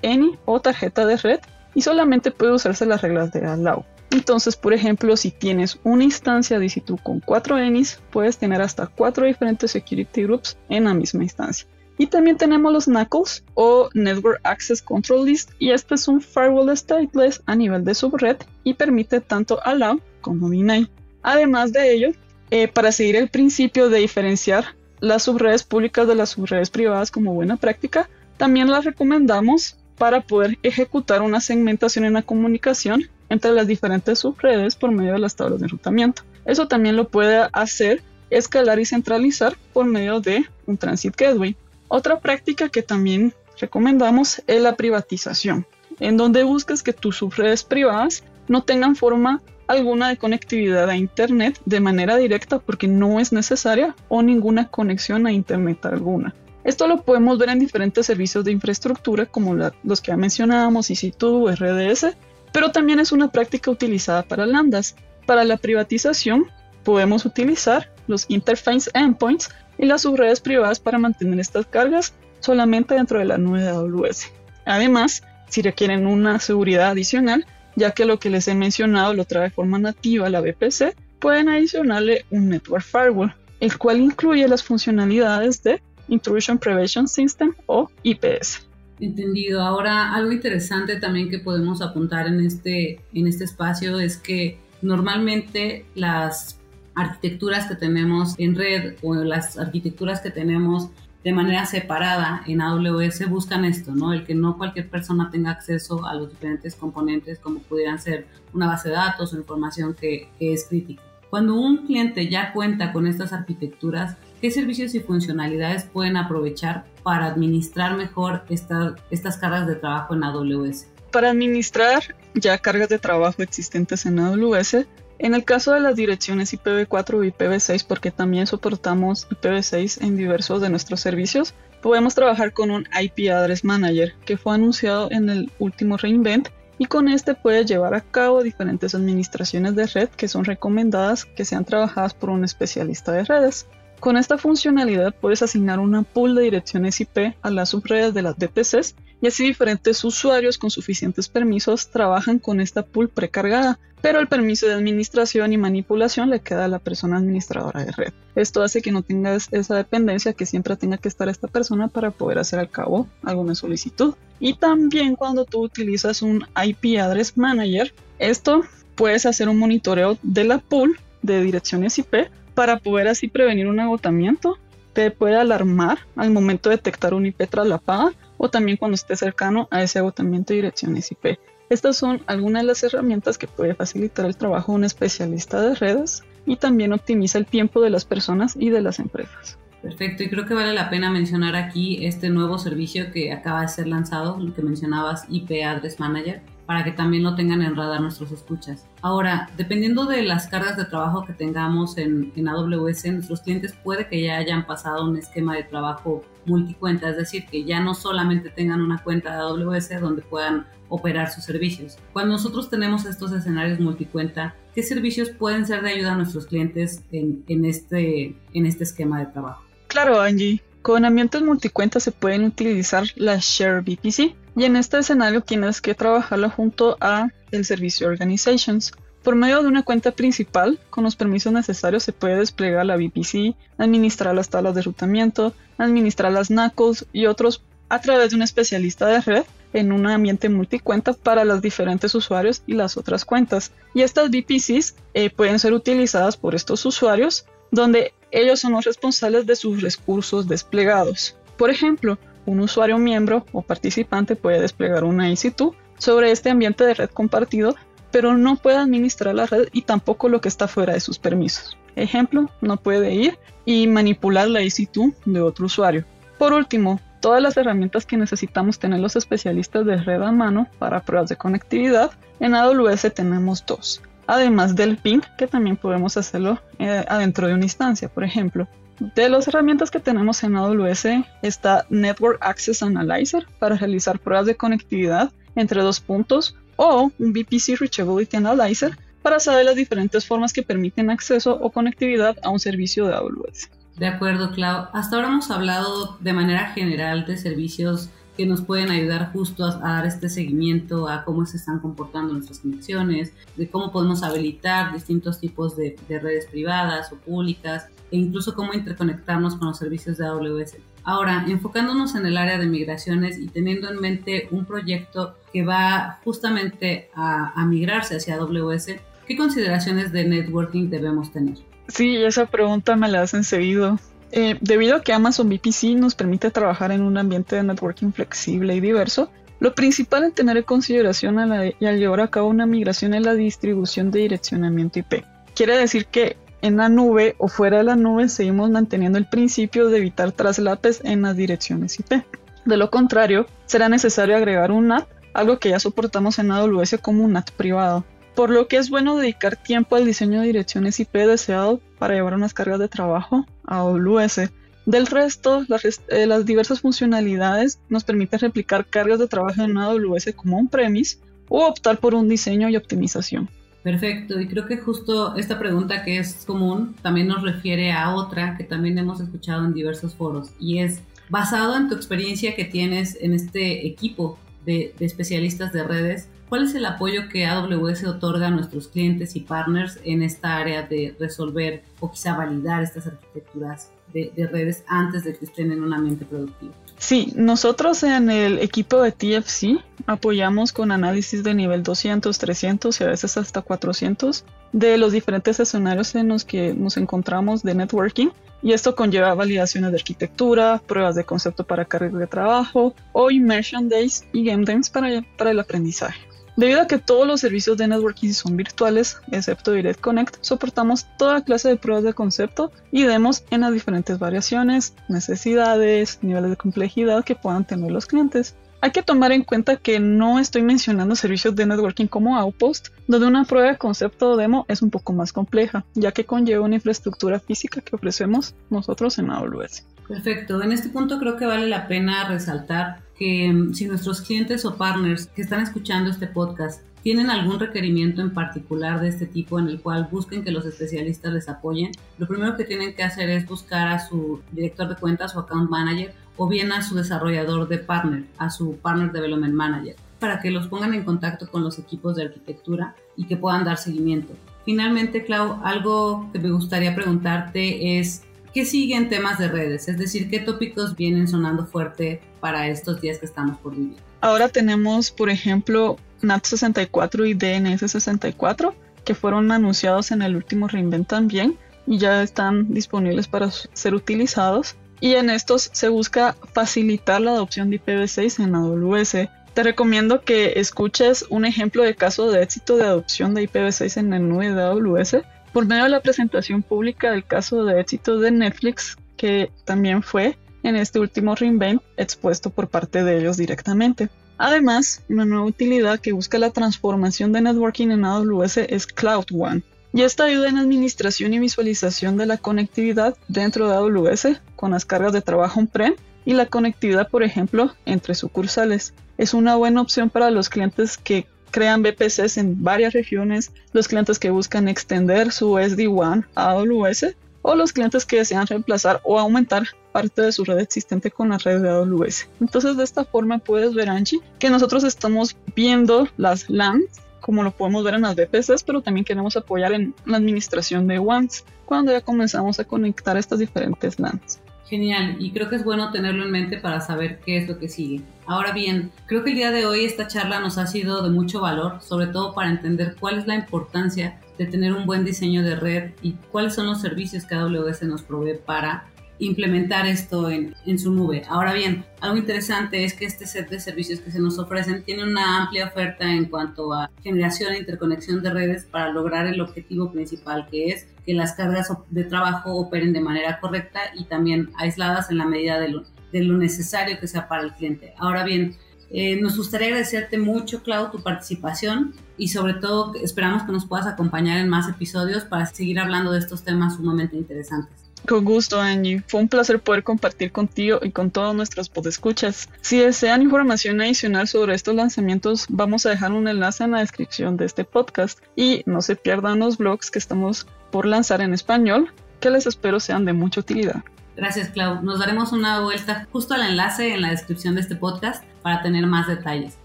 any 0.03 0.38
o 0.46 0.60
tarjeta 0.60 1.06
de 1.06 1.17
red 1.17 1.39
y 1.74 1.82
solamente 1.82 2.32
puede 2.32 2.53
usarse 2.53 2.86
las 2.86 3.01
reglas 3.01 3.32
de 3.32 3.46
allow. 3.46 3.86
Entonces, 4.12 4.56
por 4.56 4.74
ejemplo, 4.74 5.15
si 5.17 5.32
tienes 5.32 5.79
una 5.84 6.03
instancia 6.03 6.60
de 6.60 6.65
EC2 6.65 7.01
con 7.01 7.20
4 7.20 7.58
ENIs, 7.58 8.01
puedes 8.12 8.38
tener 8.38 8.62
hasta 8.62 8.88
4 8.88 9.25
diferentes 9.25 9.72
security 9.72 10.24
groups 10.24 10.58
en 10.70 10.86
la 10.86 10.94
misma 10.94 11.24
instancia. 11.24 11.67
Y 11.98 12.08
también 12.08 12.38
tenemos 12.38 12.72
los 12.72 12.88
NACLs 12.88 13.44
o 13.56 13.89
Network 13.94 14.39
Access 14.44 14.82
Control 14.82 15.25
List 15.25 15.51
y 15.58 15.72
este 15.72 15.96
es 15.96 16.08
un 16.08 16.22
firewall 16.22 16.75
stateless 16.77 17.41
a 17.48 17.56
nivel 17.56 17.84
de 17.84 17.96
subred 17.96 18.38
y 18.63 18.75
permite 18.75 19.20
tanto 19.20 19.60
allow 19.63 20.00
como 20.22 20.50
deny. 20.50 20.88
Además 21.24 21.74
de 21.74 21.94
ello, 21.94 22.12
eh, 22.51 22.67
para 22.67 22.91
seguir 22.91 23.15
el 23.15 23.29
principio 23.29 23.89
de 23.89 24.00
diferenciar 24.00 24.76
las 25.00 25.24
subredes 25.24 25.63
públicas 25.63 26.08
de 26.08 26.16
las 26.16 26.30
subredes 26.30 26.70
privadas 26.70 27.12
como 27.12 27.34
buena 27.34 27.58
práctica, 27.58 28.10
también 28.38 28.70
las 28.70 28.86
recomendamos 28.86 29.77
para 29.98 30.22
poder 30.22 30.58
ejecutar 30.63 31.22
una 31.22 31.42
segmentación 31.42 32.06
en 32.06 32.13
la 32.13 32.22
comunicación 32.22 33.10
entre 33.30 33.51
las 33.51 33.68
diferentes 33.68 34.20
subredes 34.20 34.75
por 34.75 34.92
medio 34.92 35.13
de 35.13 35.20
las 35.20 35.36
tablas 35.36 35.60
de 35.60 35.66
enrutamiento. 35.66 36.24
Eso 36.46 36.68
también 36.68 36.96
lo 36.96 37.10
puede 37.10 37.48
hacer 37.51 38.04
escalar 38.30 38.80
y 38.80 38.86
centralizar 38.86 39.58
por 39.74 39.86
medio 39.86 40.20
de 40.20 40.46
un 40.66 40.77
Transit 40.77 41.16
Gateway. 41.16 41.56
Otra 41.88 42.20
práctica 42.20 42.70
que 42.70 42.84
también 42.84 43.34
recomendamos 43.60 44.42
es 44.48 44.62
la 44.62 44.75
privatización, 44.75 45.66
en 46.00 46.18
donde 46.18 46.44
buscas 46.44 46.84
que 46.84 46.94
tus 46.94 47.18
subredes 47.18 47.63
privadas 47.63 48.24
no 48.48 48.63
tengan 48.63 48.96
forma 48.96 49.42
alguna 49.67 50.09
de 50.09 50.17
conectividad 50.17 50.89
a 50.89 50.95
Internet 50.95 51.59
de 51.65 51.79
manera 51.79 52.17
directa 52.17 52.59
porque 52.59 52.88
no 52.88 53.19
es 53.19 53.31
necesaria 53.31 53.95
o 54.07 54.21
ninguna 54.21 54.69
conexión 54.69 55.27
a 55.27 55.31
Internet 55.31 55.86
alguna. 55.86 56.33
Esto 56.63 56.88
lo 56.88 57.03
podemos 57.03 57.38
ver 57.38 57.50
en 57.50 57.59
diferentes 57.59 58.05
servicios 58.05 58.43
de 58.43 58.51
infraestructura 58.51 59.25
como 59.25 59.55
los 59.83 60.01
que 60.01 60.12
ya 60.12 60.17
mencionábamos, 60.17 60.89
EC2, 60.89 61.55
RDS, 61.57 62.17
pero 62.51 62.71
también 62.71 63.00
es 63.00 63.12
una 63.12 63.31
práctica 63.31 63.71
utilizada 63.71 64.24
para 64.24 64.45
lambdas. 64.45 64.95
Para 65.25 65.43
la 65.43 65.57
privatización 65.57 66.47
podemos 66.83 67.25
utilizar 67.25 67.89
los 68.07 68.25
interface 68.29 68.89
endpoints 68.93 69.50
y 69.77 69.86
las 69.86 70.01
subredes 70.01 70.41
privadas 70.41 70.79
para 70.79 70.97
mantener 70.97 71.39
estas 71.39 71.65
cargas 71.67 72.13
solamente 72.39 72.95
dentro 72.95 73.19
de 73.19 73.25
la 73.25 73.38
nube 73.38 73.62
de 73.62 73.69
AWS. 73.69 74.31
Además, 74.65 75.24
si 75.50 75.62
requieren 75.62 76.07
una 76.07 76.39
seguridad 76.39 76.89
adicional, 76.89 77.45
ya 77.77 77.91
que 77.91 78.05
lo 78.05 78.17
que 78.17 78.31
les 78.31 78.48
he 78.48 78.55
mencionado 78.55 79.13
lo 79.13 79.24
trae 79.24 79.43
de 79.43 79.50
forma 79.51 79.77
nativa 79.77 80.29
la 80.29 80.41
VPC, 80.41 80.96
pueden 81.19 81.48
adicionarle 81.48 82.25
un 82.31 82.50
Network 82.50 82.84
Firewall, 82.84 83.34
el 83.60 83.77
cual 83.77 84.00
incluye 84.01 84.48
las 84.48 84.63
funcionalidades 84.63 85.62
de 85.62 85.79
Intrusion 86.07 86.57
Prevention 86.57 87.07
System 87.07 87.53
o 87.67 87.89
IPS. 88.01 88.67
Entendido. 89.00 89.62
Ahora, 89.62 90.15
algo 90.15 90.31
interesante 90.31 90.96
también 90.96 91.29
que 91.29 91.38
podemos 91.38 91.84
apuntar 91.84 92.25
en 92.25 92.43
este, 92.43 93.00
en 93.13 93.27
este 93.27 93.43
espacio 93.43 94.00
es 94.00 94.17
que 94.17 94.57
normalmente 94.81 95.86
las 95.93 96.60
arquitecturas 96.96 97.67
que 97.67 97.75
tenemos 97.75 98.34
en 98.39 98.55
red 98.55 98.96
o 99.03 99.13
las 99.13 99.60
arquitecturas 99.60 100.19
que 100.19 100.31
tenemos 100.31 100.89
de 101.27 101.34
manera 101.34 101.65
separada 101.65 102.41
en 102.48 102.62
AWS 102.62 103.29
buscan 103.29 103.65
esto, 103.65 103.93
¿no? 103.93 104.13
El 104.13 104.25
que 104.25 104.34
no 104.34 104.57
cualquier 104.57 104.89
persona 104.89 105.29
tenga 105.29 105.51
acceso 105.51 106.05
a 106.05 106.13
los 106.13 106.29
diferentes 106.29 106.74
componentes 106.74 107.38
como 107.39 107.60
pudieran 107.60 108.00
ser 108.00 108.27
una 108.53 108.65
base 108.65 108.88
de 108.88 108.96
datos 108.96 109.34
o 109.34 109.38
información 109.38 109.93
que, 109.93 110.29
es 110.39 110.67
crítica. 110.69 111.03
Cuando 111.29 111.55
un 111.55 111.86
cliente 111.86 112.29
ya 112.29 112.53
cuenta 112.53 112.93
con 112.93 113.07
estas 113.07 113.34
arquitecturas, 113.34 114.15
¿qué 114.39 114.51
servicios 114.51 114.96
y 114.96 115.01
funcionalidades 115.01 115.84
pueden 115.84 116.15
aprovechar 116.15 116.86
para 117.03 117.25
administrar 117.25 117.98
mejor 117.98 118.46
estas 118.48 119.36
cargas 119.36 119.67
de 119.67 119.75
trabajo 119.75 120.13
en 120.13 120.24
AWS? 120.24 120.88
Para 121.12 121.31
administrar 121.31 122.15
ya 122.36 122.57
cargas 122.57 122.88
de 122.88 123.00
trabajo 123.00 123.41
existentes 123.41 124.05
en 124.05 124.19
AWS, 124.19 124.86
en 125.19 125.33
el 125.33 125.43
caso 125.45 125.74
de 125.74 125.79
las 125.79 125.95
direcciones 125.95 126.53
IPv4 126.53 127.13
o 127.15 127.24
IPv6, 127.24 127.86
porque 127.88 128.12
también 128.12 128.47
soportamos 128.47 129.27
IPv6 129.29 130.03
en 130.03 130.15
diversos 130.15 130.62
de 130.62 130.69
nuestros 130.69 131.00
servicios, 131.00 131.53
podemos 131.81 132.15
trabajar 132.15 132.53
con 132.53 132.71
un 132.71 132.88
IP 133.00 133.31
Address 133.31 133.63
Manager 133.63 134.13
que 134.25 134.38
fue 134.38 134.53
anunciado 134.53 135.09
en 135.12 135.29
el 135.29 135.51
último 135.59 135.97
reInvent 135.97 136.50
y 136.77 136.86
con 136.86 137.07
este 137.07 137.33
puedes 137.33 137.65
llevar 137.65 137.95
a 137.95 138.01
cabo 138.01 138.43
diferentes 138.43 138.93
administraciones 138.93 139.75
de 139.75 139.88
red 139.88 140.09
que 140.09 140.27
son 140.27 140.45
recomendadas 140.45 141.25
que 141.25 141.45
sean 141.45 141.65
trabajadas 141.65 142.13
por 142.13 142.29
un 142.29 142.43
especialista 142.43 143.12
de 143.12 143.24
redes. 143.24 143.67
Con 144.00 144.15
esta 144.15 144.38
funcionalidad 144.38 145.15
puedes 145.15 145.41
asignar 145.41 145.79
una 145.79 146.03
pool 146.03 146.36
de 146.36 146.43
direcciones 146.43 147.01
IP 147.01 147.36
a 147.41 147.50
las 147.50 147.69
subredes 147.69 148.13
de 148.13 148.21
las 148.21 148.38
DPCs 148.38 148.95
y 149.21 149.27
así 149.27 149.45
diferentes 149.45 150.03
usuarios 150.03 150.57
con 150.57 150.69
suficientes 150.69 151.27
permisos 151.27 151.89
trabajan 151.89 152.39
con 152.39 152.62
esta 152.62 152.83
pool 152.86 153.09
precargada, 153.09 153.79
pero 154.01 154.19
el 154.19 154.27
permiso 154.27 154.67
de 154.67 154.74
administración 154.74 155.53
y 155.53 155.57
manipulación 155.57 156.29
le 156.29 156.39
queda 156.39 156.65
a 156.65 156.67
la 156.67 156.79
persona 156.79 157.17
administradora 157.17 157.83
de 157.83 157.91
red. 157.91 158.13
Esto 158.36 158.62
hace 158.62 158.81
que 158.81 158.91
no 158.91 159.01
tengas 159.01 159.47
esa 159.51 159.75
dependencia 159.75 160.33
que 160.33 160.45
siempre 160.45 160.75
tenga 160.75 160.97
que 160.97 161.07
estar 161.07 161.27
esta 161.29 161.47
persona 161.47 161.88
para 161.88 162.12
poder 162.12 162.38
hacer 162.38 162.59
al 162.59 162.69
cabo 162.69 163.07
alguna 163.24 163.55
solicitud. 163.55 164.13
Y 164.39 164.53
también 164.53 165.15
cuando 165.15 165.45
tú 165.45 165.63
utilizas 165.63 166.21
un 166.21 166.45
IP 166.63 167.00
Address 167.00 167.38
Manager, 167.38 167.93
esto 168.19 168.63
puedes 168.95 169.25
hacer 169.25 169.50
un 169.50 169.57
monitoreo 169.57 170.17
de 170.21 170.43
la 170.43 170.59
pool 170.59 171.00
de 171.24 171.41
direcciones 171.41 171.97
IP 171.97 172.29
para 172.53 172.77
poder 172.77 173.07
así 173.07 173.27
prevenir 173.27 173.67
un 173.67 173.79
agotamiento. 173.79 174.59
Te 174.93 175.09
puede 175.09 175.38
alarmar 175.38 176.00
al 176.15 176.31
momento 176.31 176.69
de 176.69 176.75
detectar 176.77 177.13
un 177.15 177.25
IP 177.25 177.47
traslapada 177.50 178.13
o 178.38 178.50
también 178.50 178.77
cuando 178.77 178.96
esté 178.96 179.15
cercano 179.15 179.67
a 179.72 179.84
ese 179.84 180.00
agotamiento 180.00 180.53
de 180.53 180.58
direcciones 180.58 181.12
IP. 181.12 181.39
Estas 181.70 181.98
son 181.98 182.22
algunas 182.27 182.63
de 182.63 182.67
las 182.67 182.84
herramientas 182.84 183.38
que 183.38 183.48
puede 183.48 183.75
facilitar 183.75 184.25
el 184.25 184.38
trabajo 184.38 184.72
de 184.72 184.77
un 184.77 184.84
especialista 184.86 185.62
de 185.62 185.75
redes 185.75 186.24
y 186.46 186.56
también 186.56 186.94
optimiza 186.94 187.38
el 187.38 187.46
tiempo 187.46 187.82
de 187.82 187.89
las 187.89 188.06
personas 188.06 188.56
y 188.56 188.70
de 188.70 188.82
las 188.82 189.00
empresas. 189.00 189.58
Perfecto, 189.82 190.24
y 190.24 190.29
creo 190.29 190.46
que 190.46 190.53
vale 190.53 190.74
la 190.74 190.89
pena 190.89 191.12
mencionar 191.12 191.56
aquí 191.56 192.06
este 192.06 192.29
nuevo 192.29 192.58
servicio 192.58 193.12
que 193.12 193.32
acaba 193.32 193.62
de 193.62 193.67
ser 193.67 193.88
lanzado, 193.88 194.38
lo 194.39 194.53
que 194.53 194.62
mencionabas, 194.62 195.25
IP 195.29 195.63
Address 195.63 196.00
Manager, 196.00 196.41
para 196.67 196.83
que 196.83 196.91
también 196.91 197.24
lo 197.24 197.33
tengan 197.33 197.63
en 197.63 197.75
radar 197.75 198.01
nuestros 198.01 198.31
escuchas. 198.31 198.86
Ahora, 199.01 199.50
dependiendo 199.57 200.05
de 200.05 200.21
las 200.21 200.47
cargas 200.47 200.77
de 200.77 200.86
trabajo 200.86 201.25
que 201.25 201.33
tengamos 201.33 201.97
en, 201.97 202.31
en 202.36 202.47
AWS, 202.47 203.05
nuestros 203.05 203.41
clientes 203.41 203.74
puede 203.83 204.07
que 204.07 204.21
ya 204.21 204.36
hayan 204.36 204.67
pasado 204.67 205.05
un 205.05 205.17
esquema 205.17 205.55
de 205.55 205.63
trabajo 205.63 206.24
multicuenta, 206.45 207.09
es 207.09 207.17
decir, 207.17 207.45
que 207.45 207.63
ya 207.63 207.79
no 207.79 207.93
solamente 207.93 208.50
tengan 208.50 208.81
una 208.81 209.01
cuenta 209.01 209.31
de 209.31 209.38
AWS 209.38 210.01
donde 210.01 210.21
puedan 210.21 210.67
operar 210.89 211.31
sus 211.31 211.45
servicios. 211.45 211.97
Cuando 212.13 212.33
nosotros 212.33 212.69
tenemos 212.69 213.05
estos 213.05 213.31
escenarios 213.31 213.79
multicuenta, 213.79 214.55
¿qué 214.75 214.83
servicios 214.83 215.29
pueden 215.29 215.65
ser 215.65 215.81
de 215.81 215.91
ayuda 215.91 216.13
a 216.13 216.15
nuestros 216.15 216.47
clientes 216.47 217.01
en, 217.12 217.43
en 217.47 217.65
este, 217.65 218.36
en 218.53 218.65
este 218.65 218.83
esquema 218.83 219.19
de 219.19 219.27
trabajo? 219.27 219.63
Claro, 219.88 220.19
Angie. 220.19 220.62
Con 220.81 221.03
ambientes 221.03 221.41
multicuenta 221.41 222.00
se 222.00 222.12
pueden 222.13 222.45
utilizar 222.45 223.03
las 223.15 223.43
Share 223.43 223.81
VPC 223.81 224.36
y 224.58 224.66
en 224.66 224.76
este 224.76 224.98
escenario 224.98 225.42
tienes 225.42 225.82
que 225.82 225.94
trabajarlo 225.94 226.50
junto 226.50 226.98
a 227.00 227.30
el 227.52 227.64
servicio 227.64 228.08
Organizations. 228.08 228.92
Por 229.22 229.36
medio 229.36 229.62
de 229.62 229.68
una 229.68 229.84
cuenta 229.84 230.12
principal, 230.12 230.80
con 230.90 231.04
los 231.04 231.16
permisos 231.16 231.54
necesarios 231.54 232.02
se 232.02 232.12
puede 232.12 232.38
desplegar 232.38 232.84
la 232.84 232.98
VPC, 232.98 233.56
administrar 233.78 234.34
las 234.34 234.50
tablas 234.50 234.74
de 234.74 234.82
rutamiento, 234.82 235.54
administrar 235.78 236.32
las 236.32 236.50
NACLs 236.50 237.06
y 237.14 237.28
otros 237.28 237.62
a 237.88 238.02
través 238.02 238.32
de 238.32 238.36
un 238.36 238.42
especialista 238.42 239.06
de 239.06 239.22
red 239.22 239.44
en 239.74 239.92
un 239.92 240.08
ambiente 240.08 240.50
multicuenta 240.50 241.14
para 241.14 241.46
los 241.46 241.62
diferentes 241.62 242.16
usuarios 242.16 242.64
y 242.66 242.74
las 242.74 242.98
otras 242.98 243.26
cuentas. 243.26 243.72
Y 243.94 244.02
estas 244.02 244.32
VPCs 244.32 244.96
eh, 245.14 245.30
pueden 245.30 245.60
ser 245.60 245.74
utilizadas 245.74 246.36
por 246.36 246.56
estos 246.56 246.84
usuarios 246.84 247.46
donde 247.70 248.12
ellos 248.32 248.60
son 248.60 248.72
los 248.72 248.86
responsables 248.86 249.46
de 249.46 249.56
sus 249.56 249.84
recursos 249.84 250.48
desplegados. 250.48 251.36
Por 251.58 251.70
ejemplo, 251.70 252.18
un 252.48 252.60
usuario 252.60 252.98
miembro 252.98 253.46
o 253.51 253.62
participante 253.62 254.36
puede 254.36 254.62
desplegar 254.62 255.04
una 255.04 255.30
EC2 255.30 255.75
sobre 255.98 256.32
este 256.32 256.50
ambiente 256.50 256.84
de 256.84 256.94
red 256.94 257.10
compartido, 257.10 257.75
pero 258.12 258.36
no 258.36 258.56
puede 258.56 258.77
administrar 258.77 259.36
la 259.36 259.46
red 259.46 259.68
y 259.72 259.84
tampoco 259.84 260.30
lo 260.30 260.42
que 260.42 260.48
está 260.50 260.68
fuera 260.68 260.94
de 260.94 261.00
sus 261.00 261.20
permisos. 261.20 261.77
Ejemplo, 261.96 262.50
no 262.62 262.77
puede 262.77 263.13
ir 263.13 263.38
y 263.66 263.88
manipular 263.88 264.48
la 264.48 264.62
EC2 264.62 265.13
de 265.25 265.42
otro 265.42 265.66
usuario. 265.66 266.06
Por 266.38 266.54
último, 266.54 267.00
todas 267.22 267.42
las 267.42 267.58
herramientas 267.58 268.06
que 268.06 268.18
necesitamos 268.18 268.80
tener 268.80 269.00
los 269.00 269.16
especialistas 269.16 269.86
de 269.86 269.98
red 269.98 270.22
a 270.22 270.32
mano 270.32 270.68
para 270.80 271.04
pruebas 271.04 271.30
de 271.30 271.36
conectividad, 271.36 272.12
en 272.39 272.56
AWS 272.56 273.13
tenemos 273.13 273.66
dos 273.66 274.01
además 274.27 274.75
del 274.75 274.98
ping, 274.98 275.22
que 275.38 275.48
también 275.48 275.77
podemos 275.77 276.18
hacerlo 276.18 276.60
eh, 276.77 277.04
adentro 277.08 277.48
de 277.48 277.54
una 277.54 277.63
instancia, 277.63 278.10
por 278.10 278.24
ejemplo. 278.24 278.68
De 279.00 279.30
las 279.30 279.48
herramientas 279.48 279.92
que 279.92 280.00
tenemos 280.00 280.44
en 280.44 280.56
AWS 280.56 281.06
está 281.44 281.86
Network 281.89 282.39
Access 282.42 282.82
Analyzer 282.82 283.46
para 283.60 283.75
realizar 283.75 284.20
pruebas 284.20 284.48
de 284.48 284.56
conectividad 284.56 285.32
entre 285.56 285.82
dos 285.82 286.00
puntos 286.00 286.56
o 286.77 287.12
un 287.20 287.34
VPC 287.34 287.77
Reachability 287.80 288.38
Analyzer 288.38 288.98
para 289.22 289.39
saber 289.39 289.66
las 289.66 289.75
diferentes 289.75 290.25
formas 290.25 290.54
que 290.54 290.63
permiten 290.63 291.10
acceso 291.10 291.60
o 291.62 291.72
conectividad 291.72 292.38
a 292.44 292.50
un 292.50 292.60
servicio 292.60 293.06
de 293.06 293.13
AWS. 293.13 293.70
De 293.98 294.08
acuerdo, 294.08 294.51
Clau. 294.51 294.88
Hasta 294.94 295.16
ahora 295.16 295.27
hemos 295.27 295.51
hablado 295.51 296.18
de 296.20 296.34
manera 296.34 296.68
general 296.74 297.25
de 297.25 297.38
servicios 297.38 298.10
que 298.38 298.46
nos 298.46 298.62
pueden 298.62 298.91
ayudar 298.91 299.32
justo 299.34 299.65
a, 299.65 299.79
dar 299.79 300.06
este 300.06 300.29
seguimiento 300.29 301.10
a 301.10 301.25
cómo 301.25 301.46
se 301.46 301.58
están 301.58 301.79
comportando 301.79 302.34
nuestras 302.34 302.60
conexiones, 302.60 303.34
de 303.56 303.67
cómo 303.67 303.91
podemos 303.91 304.22
habilitar 304.24 304.94
distintos 304.94 305.39
tipos 305.39 305.75
de, 305.75 305.98
redes 306.08 306.46
privadas 306.46 307.12
o 307.12 307.15
públicas 307.15 307.88
e 308.12 308.17
incluso 308.17 308.53
cómo 308.53 308.74
interconectarnos 308.74 309.56
con 309.56 309.70
los 309.70 309.79
servicios 309.79 310.17
de 310.17 310.27
AWS. 310.27 310.77
Ahora, 311.03 311.46
enfocándonos 311.48 312.15
en 312.15 312.25
el 312.25 312.38
área 312.38 312.58
de 312.58 312.67
migraciones 312.67 313.39
y 313.39 313.48
teniendo 313.48 313.89
en 313.89 314.00
mente 314.00 314.48
un 314.51 314.65
proyecto 314.65 315.36
que 315.51 315.65
va 315.65 316.20
justamente 316.24 317.10
a, 317.15 317.60
a 317.60 317.65
migrarse 317.65 318.17
hacia 318.17 318.36
AWS, 318.36 318.88
¿qué 319.25 319.36
consideraciones 319.36 320.12
de 320.12 320.25
networking 320.25 320.89
debemos 320.89 321.32
tener? 321.32 321.58
Sí, 321.88 322.17
esa 322.17 322.46
pregunta 322.46 322.96
me 322.96 323.10
la 323.10 323.22
hacen 323.22 323.44
seguido. 323.44 323.98
Eh, 324.31 324.57
debido 324.62 324.98
a 324.98 325.01
que 325.01 325.13
Amazon 325.13 325.50
VPC 325.50 325.96
nos 325.96 326.15
permite 326.15 326.51
trabajar 326.51 326.91
en 326.91 327.01
un 327.01 327.17
ambiente 327.17 327.55
de 327.55 327.63
networking 327.63 328.12
flexible 328.12 328.75
y 328.75 328.79
diverso, 328.79 329.29
lo 329.60 329.74
principal 329.74 330.24
en 330.24 330.34
tener 330.34 330.57
en 330.57 330.63
consideración 330.63 331.39
al 331.39 331.74
llevar 331.79 332.22
a 332.22 332.27
cabo 332.27 332.48
una 332.50 332.65
migración 332.65 333.13
es 333.13 333.24
la 333.24 333.34
distribución 333.34 334.12
de 334.12 334.19
direccionamiento 334.19 335.00
IP. 335.00 335.24
Quiere 335.55 335.77
decir 335.77 336.05
que 336.05 336.38
en 336.62 336.77
la 336.77 336.89
nube 336.89 337.36
o 337.38 337.48
fuera 337.48 337.77
de 337.77 337.84
la 337.84 337.96
nube 337.96 338.29
seguimos 338.29 338.69
manteniendo 338.69 339.17
el 339.17 339.27
principio 339.27 339.88
de 339.88 339.98
evitar 339.98 340.31
traslapes 340.31 341.01
en 341.03 341.24
las 341.24 341.36
direcciones 341.36 342.00
IP. 342.00 342.24
De 342.65 342.77
lo 342.77 342.91
contrario, 342.91 343.48
será 343.65 343.89
necesario 343.89 344.36
agregar 344.36 344.72
un 344.72 344.89
NAT, 344.89 345.07
algo 345.34 345.57
que 345.57 345.69
ya 345.69 345.79
soportamos 345.79 346.38
en 346.38 346.51
AWS 346.51 346.98
como 347.01 347.24
un 347.24 347.34
NAT 347.34 347.51
privado 347.51 348.03
por 348.38 348.51
lo 348.51 348.67
que 348.67 348.77
es 348.77 348.91
bueno 348.91 349.17
dedicar 349.17 349.56
tiempo 349.56 349.96
al 349.96 350.06
diseño 350.06 350.41
de 350.41 350.46
direcciones 350.46 351.00
IP 351.00 351.12
deseado 351.15 351.82
para 351.98 352.13
llevar 352.13 352.36
unas 352.36 352.53
cargas 352.53 352.77
de 352.77 352.88
trabajo 352.88 353.48
a 353.65 353.79
AWS. 353.79 354.51
Del 354.86 355.08
resto, 355.08 355.65
eh, 356.10 356.27
las, 356.27 356.46
diversas 356.46 356.82
funcionalidades 356.82 357.79
nos 357.89 358.03
permiten 358.03 358.39
replicar 358.39 358.86
cargas 358.86 359.17
de 359.17 359.27
trabajo 359.27 359.63
en 359.63 359.75
AWS 359.75 360.36
como 360.36 360.60
un 360.60 360.67
premise 360.67 361.17
o 361.50 361.65
optar 361.65 361.98
por 361.98 362.13
un 362.13 362.29
diseño 362.29 362.70
y 362.70 362.75
optimización. 362.75 363.50
Perfecto, 363.82 364.39
y 364.39 364.48
creo 364.48 364.67
que 364.67 364.77
justo 364.77 365.36
esta 365.36 365.58
pregunta 365.58 366.03
que 366.03 366.20
es 366.20 366.44
común 366.46 366.96
también 367.01 367.27
nos 367.27 367.41
refiere 367.41 367.91
a 367.91 368.13
otra 368.13 368.56
que 368.56 368.65
también 368.65 369.00
hemos 369.00 369.20
escuchado 369.20 369.65
en 369.65 369.74
diversos 369.74 370.13
foros 370.13 370.51
y 370.60 370.77
es, 370.77 371.01
basado 371.29 371.75
en 371.75 371.89
tu 371.89 371.96
experiencia 371.96 372.56
que 372.56 372.65
tienes 372.65 373.17
en 373.20 373.34
este 373.34 373.88
equipo 373.88 374.38
de 374.63 374.94
especialistas 375.00 375.74
de 375.74 375.84
redes, 375.84 376.29
¿Cuál 376.50 376.63
es 376.63 376.75
el 376.75 376.86
apoyo 376.86 377.27
que 377.30 377.46
AWS 377.46 378.06
otorga 378.06 378.48
a 378.48 378.51
nuestros 378.51 378.88
clientes 378.88 379.36
y 379.36 379.42
partners 379.42 380.00
en 380.06 380.24
esta 380.24 380.58
área 380.58 380.84
de 380.84 381.13
resolver 381.20 381.84
o 382.00 382.10
quizá 382.10 382.38
validar 382.38 382.84
estas 382.84 383.08
arquitecturas 383.08 383.89
de, 384.13 384.32
redes 384.50 384.84
antes 384.88 385.25
de 385.25 385.36
que 385.36 385.44
estén 385.44 385.74
en 385.74 385.84
un 385.84 385.94
ambiente 385.94 386.24
productivo? 386.25 386.74
Sí, 386.98 387.34
nosotros 387.36 388.01
en 388.04 388.30
el 388.30 388.60
equipo 388.60 389.01
de 389.01 389.12
TFC 389.12 389.77
apoyamos 390.08 390.72
con 390.72 390.92
análisis 390.92 391.44
de 391.44 391.54
nivel 391.54 391.84
200, 391.84 392.38
300 392.38 393.01
y 393.01 393.04
a 393.04 393.08
veces 393.08 393.38
hasta 393.38 393.62
400 393.62 394.46
de 394.72 394.98
los 394.98 395.12
diferentes 395.12 395.60
escenarios 395.60 396.16
en 396.16 396.30
los 396.30 396.46
que 396.46 396.74
nos 396.74 396.98
encontramos 396.98 397.62
de 397.62 397.75
networking 397.75 398.30
y 398.63 398.74
esto 398.74 398.96
conlleva 398.96 399.36
validaciones 399.36 399.92
de 399.92 399.98
arquitectura, 399.98 400.82
pruebas 400.88 401.16
de 401.16 401.24
concepto 401.25 401.63
para 401.66 401.86
carreras 401.86 402.20
de 402.20 402.27
trabajo 402.27 402.96
o 403.12 403.30
immersion 403.30 403.89
days 403.89 404.24
y 404.34 404.46
game 404.46 404.66
days 404.66 404.89
para, 404.89 405.24
para 405.38 405.51
el 405.51 405.60
aprendizaje. 405.60 406.26
Debido 406.58 406.82
a 406.82 406.88
que 406.88 406.98
todos 406.98 407.28
los 407.28 407.42
servicios 407.42 407.78
de 407.78 407.88
networking 407.88 408.34
son 408.34 408.58
virtuales, 408.58 409.18
excepto 409.32 409.74
Direct 409.74 410.02
Connect, 410.02 410.38
soportamos 410.42 411.06
toda 411.20 411.44
clase 411.44 411.70
de 411.70 411.76
pruebas 411.78 412.04
de 412.04 412.16
concepto 412.16 412.72
y 412.92 413.04
demos 413.04 413.44
en 413.52 413.62
las 413.62 413.72
diferentes 413.74 414.18
variaciones, 414.18 414.96
necesidades, 415.08 416.18
niveles 416.24 416.50
de 416.50 416.58
complejidad 416.58 417.24
que 417.24 417.36
puedan 417.36 417.64
tener 417.64 417.92
los 417.92 418.08
clientes. 418.08 418.56
Hay 418.82 418.90
que 418.90 419.04
tomar 419.04 419.32
en 419.34 419.44
cuenta 419.44 419.76
que 419.76 420.00
no 420.00 420.40
estoy 420.40 420.64
mencionando 420.64 421.15
servicios 421.15 421.56
de 421.56 421.67
networking 421.67 422.08
como 422.08 422.36
Outpost, 422.39 422.88
donde 423.08 423.28
una 423.28 423.46
prueba 423.46 423.70
de 423.70 423.78
concepto 423.78 424.32
o 424.32 424.36
demo 424.36 424.65
es 424.67 424.82
un 424.82 424.89
poco 424.89 425.13
más 425.13 425.34
compleja, 425.34 425.86
ya 425.93 426.12
que 426.12 426.26
conlleva 426.26 426.65
una 426.65 426.76
infraestructura 426.76 427.39
física 427.39 427.82
que 427.82 427.96
ofrecemos 427.96 428.56
nosotros 428.72 429.20
en 429.20 429.30
AWS. 429.30 429.86
Perfecto. 430.08 430.62
En 430.62 430.72
este 430.72 430.89
punto 430.89 431.20
creo 431.20 431.36
que 431.36 431.46
vale 431.46 431.67
la 431.67 431.88
pena 431.88 432.28
resaltar 432.28 433.00
que 433.17 433.52
mm, 433.52 433.74
si 433.74 433.88
nuestros 433.88 434.22
clientes 434.22 434.65
o 434.65 434.78
partners 434.78 435.28
que 435.28 435.41
están 435.41 435.62
escuchando 435.62 436.10
este 436.10 436.28
podcast 436.28 436.82
tienen 437.04 437.30
algún 437.30 437.60
requerimiento 437.60 438.22
en 438.22 438.34
particular 438.34 439.00
de 439.00 439.10
este 439.10 439.26
tipo 439.26 439.60
en 439.60 439.67
el 439.67 439.82
cual 439.82 440.08
busquen 440.12 440.43
que 440.43 440.52
los 440.52 440.65
especialistas 440.65 441.34
les 441.34 441.48
apoyen, 441.48 441.91
lo 442.17 442.28
primero 442.28 442.56
que 442.58 442.63
tienen 442.63 442.96
que 442.96 443.04
hacer 443.04 443.30
es 443.30 443.48
buscar 443.48 443.88
a 443.88 444.00
su 444.00 444.41
director 444.52 444.89
de 444.89 444.96
cuentas 444.96 445.36
o 445.36 445.39
account 445.39 445.70
manager 445.70 446.13
o 446.36 446.48
bien 446.48 446.72
a 446.72 446.82
su 446.82 446.96
desarrollador 446.96 447.67
de 447.67 447.78
partner, 447.78 448.26
a 448.38 448.50
su 448.50 448.78
partner 448.78 449.12
development 449.12 449.54
manager, 449.54 449.96
para 450.20 450.39
que 450.39 450.52
los 450.52 450.67
pongan 450.67 450.93
en 450.93 451.04
contacto 451.04 451.48
con 451.50 451.63
los 451.63 451.80
equipos 451.80 452.15
de 452.15 452.24
arquitectura 452.24 452.96
y 453.15 453.26
que 453.26 453.38
puedan 453.38 453.63
dar 453.63 453.78
seguimiento. 453.78 454.34
Finalmente, 454.65 455.24
Clau, 455.24 455.62
algo 455.63 456.30
que 456.34 456.39
me 456.39 456.52
gustaría 456.52 456.93
preguntarte 456.93 458.00
es 458.00 458.24
¿Qué 458.58 458.65
siguen 458.65 459.08
temas 459.08 459.38
de 459.38 459.50
redes? 459.50 459.88
Es 459.88 460.00
decir, 460.00 460.32
¿qué 460.32 460.39
tópicos 460.39 460.96
vienen 460.96 461.28
sonando 461.28 461.67
fuerte 461.67 462.22
para 462.39 462.67
estos 462.70 463.00
días 463.00 463.20
que 463.20 463.28
estamos 463.28 463.60
por 463.60 463.76
vivir? 463.76 463.98
Ahora 464.20 464.50
tenemos, 464.50 465.12
por 465.12 465.30
ejemplo, 465.30 465.98
NAT64 466.24 467.30
y 467.30 467.36
DNS64, 467.36 468.74
que 469.06 469.13
fueron 469.13 469.52
anunciados 469.52 470.10
en 470.10 470.24
el 470.24 470.36
último 470.36 470.67
reinvent 470.67 471.08
también 471.08 471.56
y 471.86 472.00
ya 472.00 472.24
están 472.24 472.74
disponibles 472.74 473.28
para 473.28 473.52
ser 473.52 473.93
utilizados. 473.93 474.76
Y 475.02 475.13
en 475.13 475.30
estos 475.30 475.70
se 475.72 475.89
busca 475.89 476.36
facilitar 476.52 477.22
la 477.22 477.34
adopción 477.34 477.70
de 477.70 477.80
IPv6 477.80 478.43
en 478.43 478.56
AWS. 478.56 479.30
Te 479.54 479.62
recomiendo 479.62 480.22
que 480.22 480.54
escuches 480.56 481.28
un 481.30 481.46
ejemplo 481.46 481.84
de 481.84 481.93
caso 481.93 482.32
de 482.32 482.41
éxito 482.41 482.76
de 482.76 482.86
adopción 482.86 483.36
de 483.36 483.48
IPv6 483.48 483.98
en 483.98 484.13
el 484.13 484.28
nube 484.28 484.52
de 484.52 484.63
AWS 484.63 485.17
por 485.53 485.65
medio 485.65 485.83
de 485.83 485.89
la 485.89 486.01
presentación 486.01 486.63
pública 486.63 487.12
del 487.12 487.25
caso 487.25 487.65
de 487.65 487.79
éxito 487.79 488.19
de 488.19 488.31
Netflix, 488.31 488.97
que 489.15 489.51
también 489.65 490.03
fue 490.03 490.38
en 490.63 490.75
este 490.75 490.99
último 490.99 491.36
reinvent 491.36 491.81
expuesto 491.97 492.49
por 492.49 492.67
parte 492.67 493.03
de 493.03 493.19
ellos 493.19 493.38
directamente. 493.38 494.10
Además, 494.38 495.03
una 495.10 495.25
nueva 495.25 495.45
utilidad 495.45 495.99
que 495.99 496.12
busca 496.12 496.38
la 496.38 496.51
transformación 496.51 497.31
de 497.31 497.41
networking 497.41 497.89
en 497.89 498.05
AWS 498.05 498.57
es 498.57 498.86
Cloud 498.86 499.25
One, 499.33 499.63
y 499.93 500.03
esta 500.03 500.25
ayuda 500.25 500.49
en 500.49 500.57
administración 500.57 501.33
y 501.33 501.39
visualización 501.39 502.17
de 502.17 502.27
la 502.27 502.38
conectividad 502.38 503.17
dentro 503.27 503.67
de 503.67 503.75
AWS 503.75 504.39
con 504.55 504.71
las 504.71 504.86
cargas 504.86 505.13
de 505.13 505.21
trabajo 505.21 505.60
on-prem 505.60 505.95
y 506.23 506.33
la 506.33 506.45
conectividad, 506.45 507.10
por 507.10 507.23
ejemplo, 507.23 507.73
entre 507.86 508.13
sucursales. 508.13 508.93
Es 509.17 509.33
una 509.33 509.55
buena 509.55 509.81
opción 509.81 510.10
para 510.10 510.29
los 510.29 510.49
clientes 510.49 510.97
que 510.97 511.25
crean 511.51 511.83
VPCs 511.83 512.38
en 512.38 512.63
varias 512.63 512.93
regiones, 512.93 513.51
los 513.73 513.88
clientes 513.88 514.19
que 514.19 514.29
buscan 514.29 514.67
extender 514.67 515.31
su 515.31 515.57
SD-WAN 515.57 516.25
a 516.36 516.51
AWS 516.51 517.15
o 517.41 517.55
los 517.55 517.71
clientes 517.71 518.05
que 518.05 518.17
desean 518.17 518.47
reemplazar 518.47 518.99
o 519.03 519.19
aumentar 519.19 519.63
parte 519.91 520.21
de 520.21 520.31
su 520.31 520.43
red 520.43 520.60
existente 520.60 521.12
con 521.12 521.29
la 521.29 521.38
red 521.38 521.62
de 521.62 521.69
AWS. 521.69 522.27
Entonces 522.41 522.77
de 522.77 522.83
esta 522.83 523.05
forma 523.05 523.39
puedes 523.39 523.73
ver 523.73 523.89
Anchi 523.89 524.19
que 524.39 524.49
nosotros 524.49 524.83
estamos 524.83 525.36
viendo 525.55 526.07
las 526.17 526.49
LANs 526.49 526.86
como 527.27 527.43
lo 527.43 527.51
podemos 527.51 527.83
ver 527.83 527.95
en 527.95 528.03
las 528.03 528.15
VPCs, 528.15 528.63
pero 528.63 528.81
también 528.81 529.03
queremos 529.03 529.36
apoyar 529.36 529.73
en 529.73 529.93
la 530.05 530.15
administración 530.15 530.88
de 530.88 530.97
WANs 530.97 531.43
cuando 531.65 531.91
ya 531.91 531.99
comenzamos 531.99 532.57
a 532.60 532.63
conectar 532.63 533.17
estas 533.17 533.39
diferentes 533.39 533.99
LANs. 533.99 534.39
Genial, 534.69 535.15
y 535.19 535.32
creo 535.32 535.49
que 535.49 535.56
es 535.56 535.63
bueno 535.63 535.91
tenerlo 535.91 536.25
en 536.25 536.32
mente 536.32 536.58
para 536.58 536.82
saber 536.82 537.19
qué 537.25 537.38
es 537.38 537.47
lo 537.47 537.58
que 537.58 537.69
sigue. 537.69 538.01
Ahora 538.25 538.51
bien, 538.51 538.91
creo 539.06 539.23
que 539.23 539.30
el 539.30 539.38
día 539.38 539.51
de 539.51 539.65
hoy 539.65 539.86
esta 539.86 540.08
charla 540.08 540.41
nos 540.41 540.58
ha 540.58 540.67
sido 540.67 541.01
de 541.03 541.10
mucho 541.10 541.39
valor, 541.39 541.82
sobre 541.82 542.08
todo 542.08 542.34
para 542.34 542.49
entender 542.49 542.97
cuál 542.99 543.17
es 543.17 543.27
la 543.27 543.36
importancia 543.36 544.19
de 544.38 544.45
tener 544.45 544.73
un 544.73 544.86
buen 544.86 545.06
diseño 545.06 545.41
de 545.41 545.56
red 545.56 545.91
y 546.01 546.13
cuáles 546.32 546.56
son 546.56 546.65
los 546.65 546.82
servicios 546.82 547.23
que 547.23 547.36
AWS 547.36 547.84
nos 547.84 548.01
provee 548.01 548.39
para 548.45 548.88
implementar 549.19 549.86
esto 549.88 550.30
en, 550.30 550.56
su 550.77 550.91
nube. 550.91 551.23
Ahora 551.27 551.53
bien, 551.53 551.86
algo 552.01 552.17
interesante 552.17 552.84
es 552.84 552.93
que 552.93 553.06
este 553.06 553.25
set 553.25 553.49
de 553.49 553.60
servicios 553.60 553.99
que 553.99 554.12
se 554.12 554.19
nos 554.19 554.38
ofrecen 554.38 554.84
tiene 554.84 555.03
una 555.03 555.43
amplia 555.43 555.67
oferta 555.67 556.12
en 556.12 556.25
cuanto 556.25 556.73
a 556.73 556.91
generación 557.03 557.53
e 557.53 557.60
interconexión 557.60 558.21
de 558.21 558.30
redes 558.30 558.65
para 558.65 558.89
lograr 558.89 559.27
el 559.27 559.41
objetivo 559.41 559.91
principal, 559.91 560.47
que 560.49 560.67
es 560.67 560.88
que 561.06 561.13
las 561.13 561.34
cargas 561.34 561.71
de 561.89 562.03
trabajo 562.03 562.56
operen 562.56 562.93
de 562.93 563.01
manera 563.01 563.39
correcta 563.39 563.80
y 563.95 564.06
también 564.06 564.51
aisladas 564.58 565.10
en 565.10 565.17
la 565.17 565.25
medida 565.25 565.60
de 565.60 565.69
lo, 565.69 565.84
de 566.12 566.23
lo 566.23 566.38
necesario 566.38 566.99
que 566.99 567.08
sea 567.08 567.27
para 567.27 567.43
el 567.43 567.53
cliente. 567.53 567.93
Ahora 567.97 568.23
bien, 568.23 568.56
eh, 568.89 569.19
nos 569.19 569.36
gustaría 569.36 569.67
agradecerte 569.67 570.17
mucho, 570.17 570.63
Clau, 570.63 570.91
tu 570.91 571.01
participación 571.01 571.93
y 572.17 572.30
sobre 572.30 572.53
todo 572.53 572.93
esperamos 572.95 573.43
que 573.43 573.51
nos 573.51 573.65
puedas 573.65 573.86
acompañar 573.86 574.38
en 574.38 574.47
más 574.47 574.69
episodios 574.69 575.25
para 575.25 575.45
seguir 575.45 575.80
hablando 575.80 576.12
de 576.12 576.19
estos 576.19 576.43
temas 576.43 576.75
sumamente 576.75 577.17
interesantes. 577.17 577.87
Con 578.08 578.24
gusto, 578.24 578.62
Angie. 578.62 579.04
Fue 579.06 579.20
un 579.20 579.28
placer 579.28 579.60
poder 579.60 579.84
compartir 579.84 580.32
contigo 580.32 580.80
y 580.82 580.91
con 580.91 581.12
todos 581.12 581.36
nuestros 581.36 581.67
podescuchas. 581.67 582.48
Si 582.62 582.80
desean 582.80 583.22
información 583.22 583.82
adicional 583.82 584.30
sobre 584.30 584.56
estos 584.56 584.76
lanzamientos, 584.76 585.46
vamos 585.50 585.86
a 585.86 585.89
dejar 585.89 586.13
un 586.13 586.30
enlace 586.30 586.63
en 586.63 586.72
la 586.72 586.80
descripción 586.80 587.36
de 587.36 587.43
este 587.43 587.65
podcast. 587.65 588.20
Y 588.38 588.63
no 588.65 588.82
se 588.82 588.96
pierdan 588.96 589.39
los 589.39 589.58
blogs 589.58 589.91
que 589.91 590.00
estamos 590.00 590.48
por 590.72 590.86
lanzar 590.86 591.20
en 591.20 591.34
español, 591.34 591.91
que 592.22 592.30
les 592.30 592.48
espero 592.48 592.80
sean 592.80 593.04
de 593.04 593.12
mucha 593.12 593.41
utilidad. 593.41 593.84
Gracias, 594.15 594.52
Clau. 594.52 594.82
Nos 594.84 595.00
daremos 595.00 595.34
una 595.34 595.60
vuelta 595.60 596.08
justo 596.10 596.34
al 596.34 596.43
enlace 596.43 596.93
en 596.93 597.02
la 597.02 597.10
descripción 597.10 597.56
de 597.56 597.62
este 597.62 597.76
podcast 597.76 598.24
para 598.41 598.62
tener 598.62 598.88
más 598.88 599.08
detalles. 599.08 599.58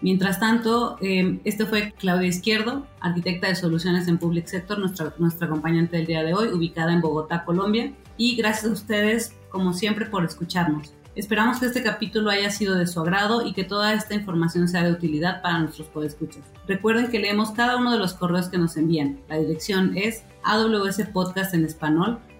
Mientras 0.00 0.40
tanto, 0.40 0.96
eh, 1.00 1.38
este 1.44 1.66
fue 1.66 1.92
Claudia 1.98 2.28
Izquierdo, 2.28 2.86
arquitecta 2.98 3.46
de 3.46 3.54
soluciones 3.54 4.08
en 4.08 4.16
Public 4.16 4.46
Sector, 4.46 4.78
nuestra, 4.78 5.12
nuestra 5.18 5.46
acompañante 5.46 5.98
del 5.98 6.06
día 6.06 6.24
de 6.24 6.34
hoy, 6.34 6.48
ubicada 6.48 6.92
en 6.92 7.00
Bogotá, 7.00 7.44
Colombia. 7.44 7.92
Y 8.16 8.36
gracias 8.36 8.66
a 8.66 8.74
ustedes, 8.74 9.34
como 9.50 9.72
siempre, 9.72 10.06
por 10.06 10.24
escucharnos. 10.24 10.92
Esperamos 11.14 11.58
que 11.58 11.66
este 11.66 11.82
capítulo 11.82 12.30
haya 12.30 12.50
sido 12.50 12.74
de 12.74 12.86
su 12.86 12.98
agrado 12.98 13.46
y 13.46 13.52
que 13.52 13.64
toda 13.64 13.92
esta 13.92 14.14
información 14.14 14.66
sea 14.66 14.82
de 14.82 14.92
utilidad 14.92 15.42
para 15.42 15.58
nuestros 15.58 15.88
podescuchas. 15.88 16.42
Recuerden 16.66 17.08
que 17.08 17.18
leemos 17.18 17.50
cada 17.50 17.76
uno 17.76 17.92
de 17.92 17.98
los 17.98 18.14
correos 18.14 18.48
que 18.48 18.56
nos 18.56 18.78
envían. 18.78 19.20
La 19.28 19.36
dirección 19.36 19.94
es 19.96 20.24
awspodcast 20.42 21.54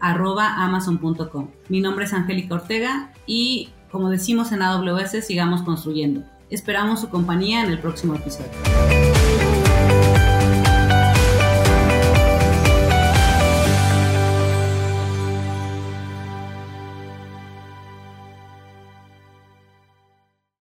amazon.com. 0.00 1.50
Mi 1.68 1.80
nombre 1.80 2.06
es 2.06 2.14
Angélica 2.14 2.54
Ortega 2.54 3.12
y 3.26 3.68
como 3.90 4.08
decimos 4.08 4.52
en 4.52 4.62
AWS, 4.62 5.22
sigamos 5.22 5.60
construyendo. 5.62 6.22
Esperamos 6.48 7.00
su 7.00 7.10
compañía 7.10 7.62
en 7.62 7.70
el 7.70 7.78
próximo 7.78 8.14
episodio. 8.14 8.50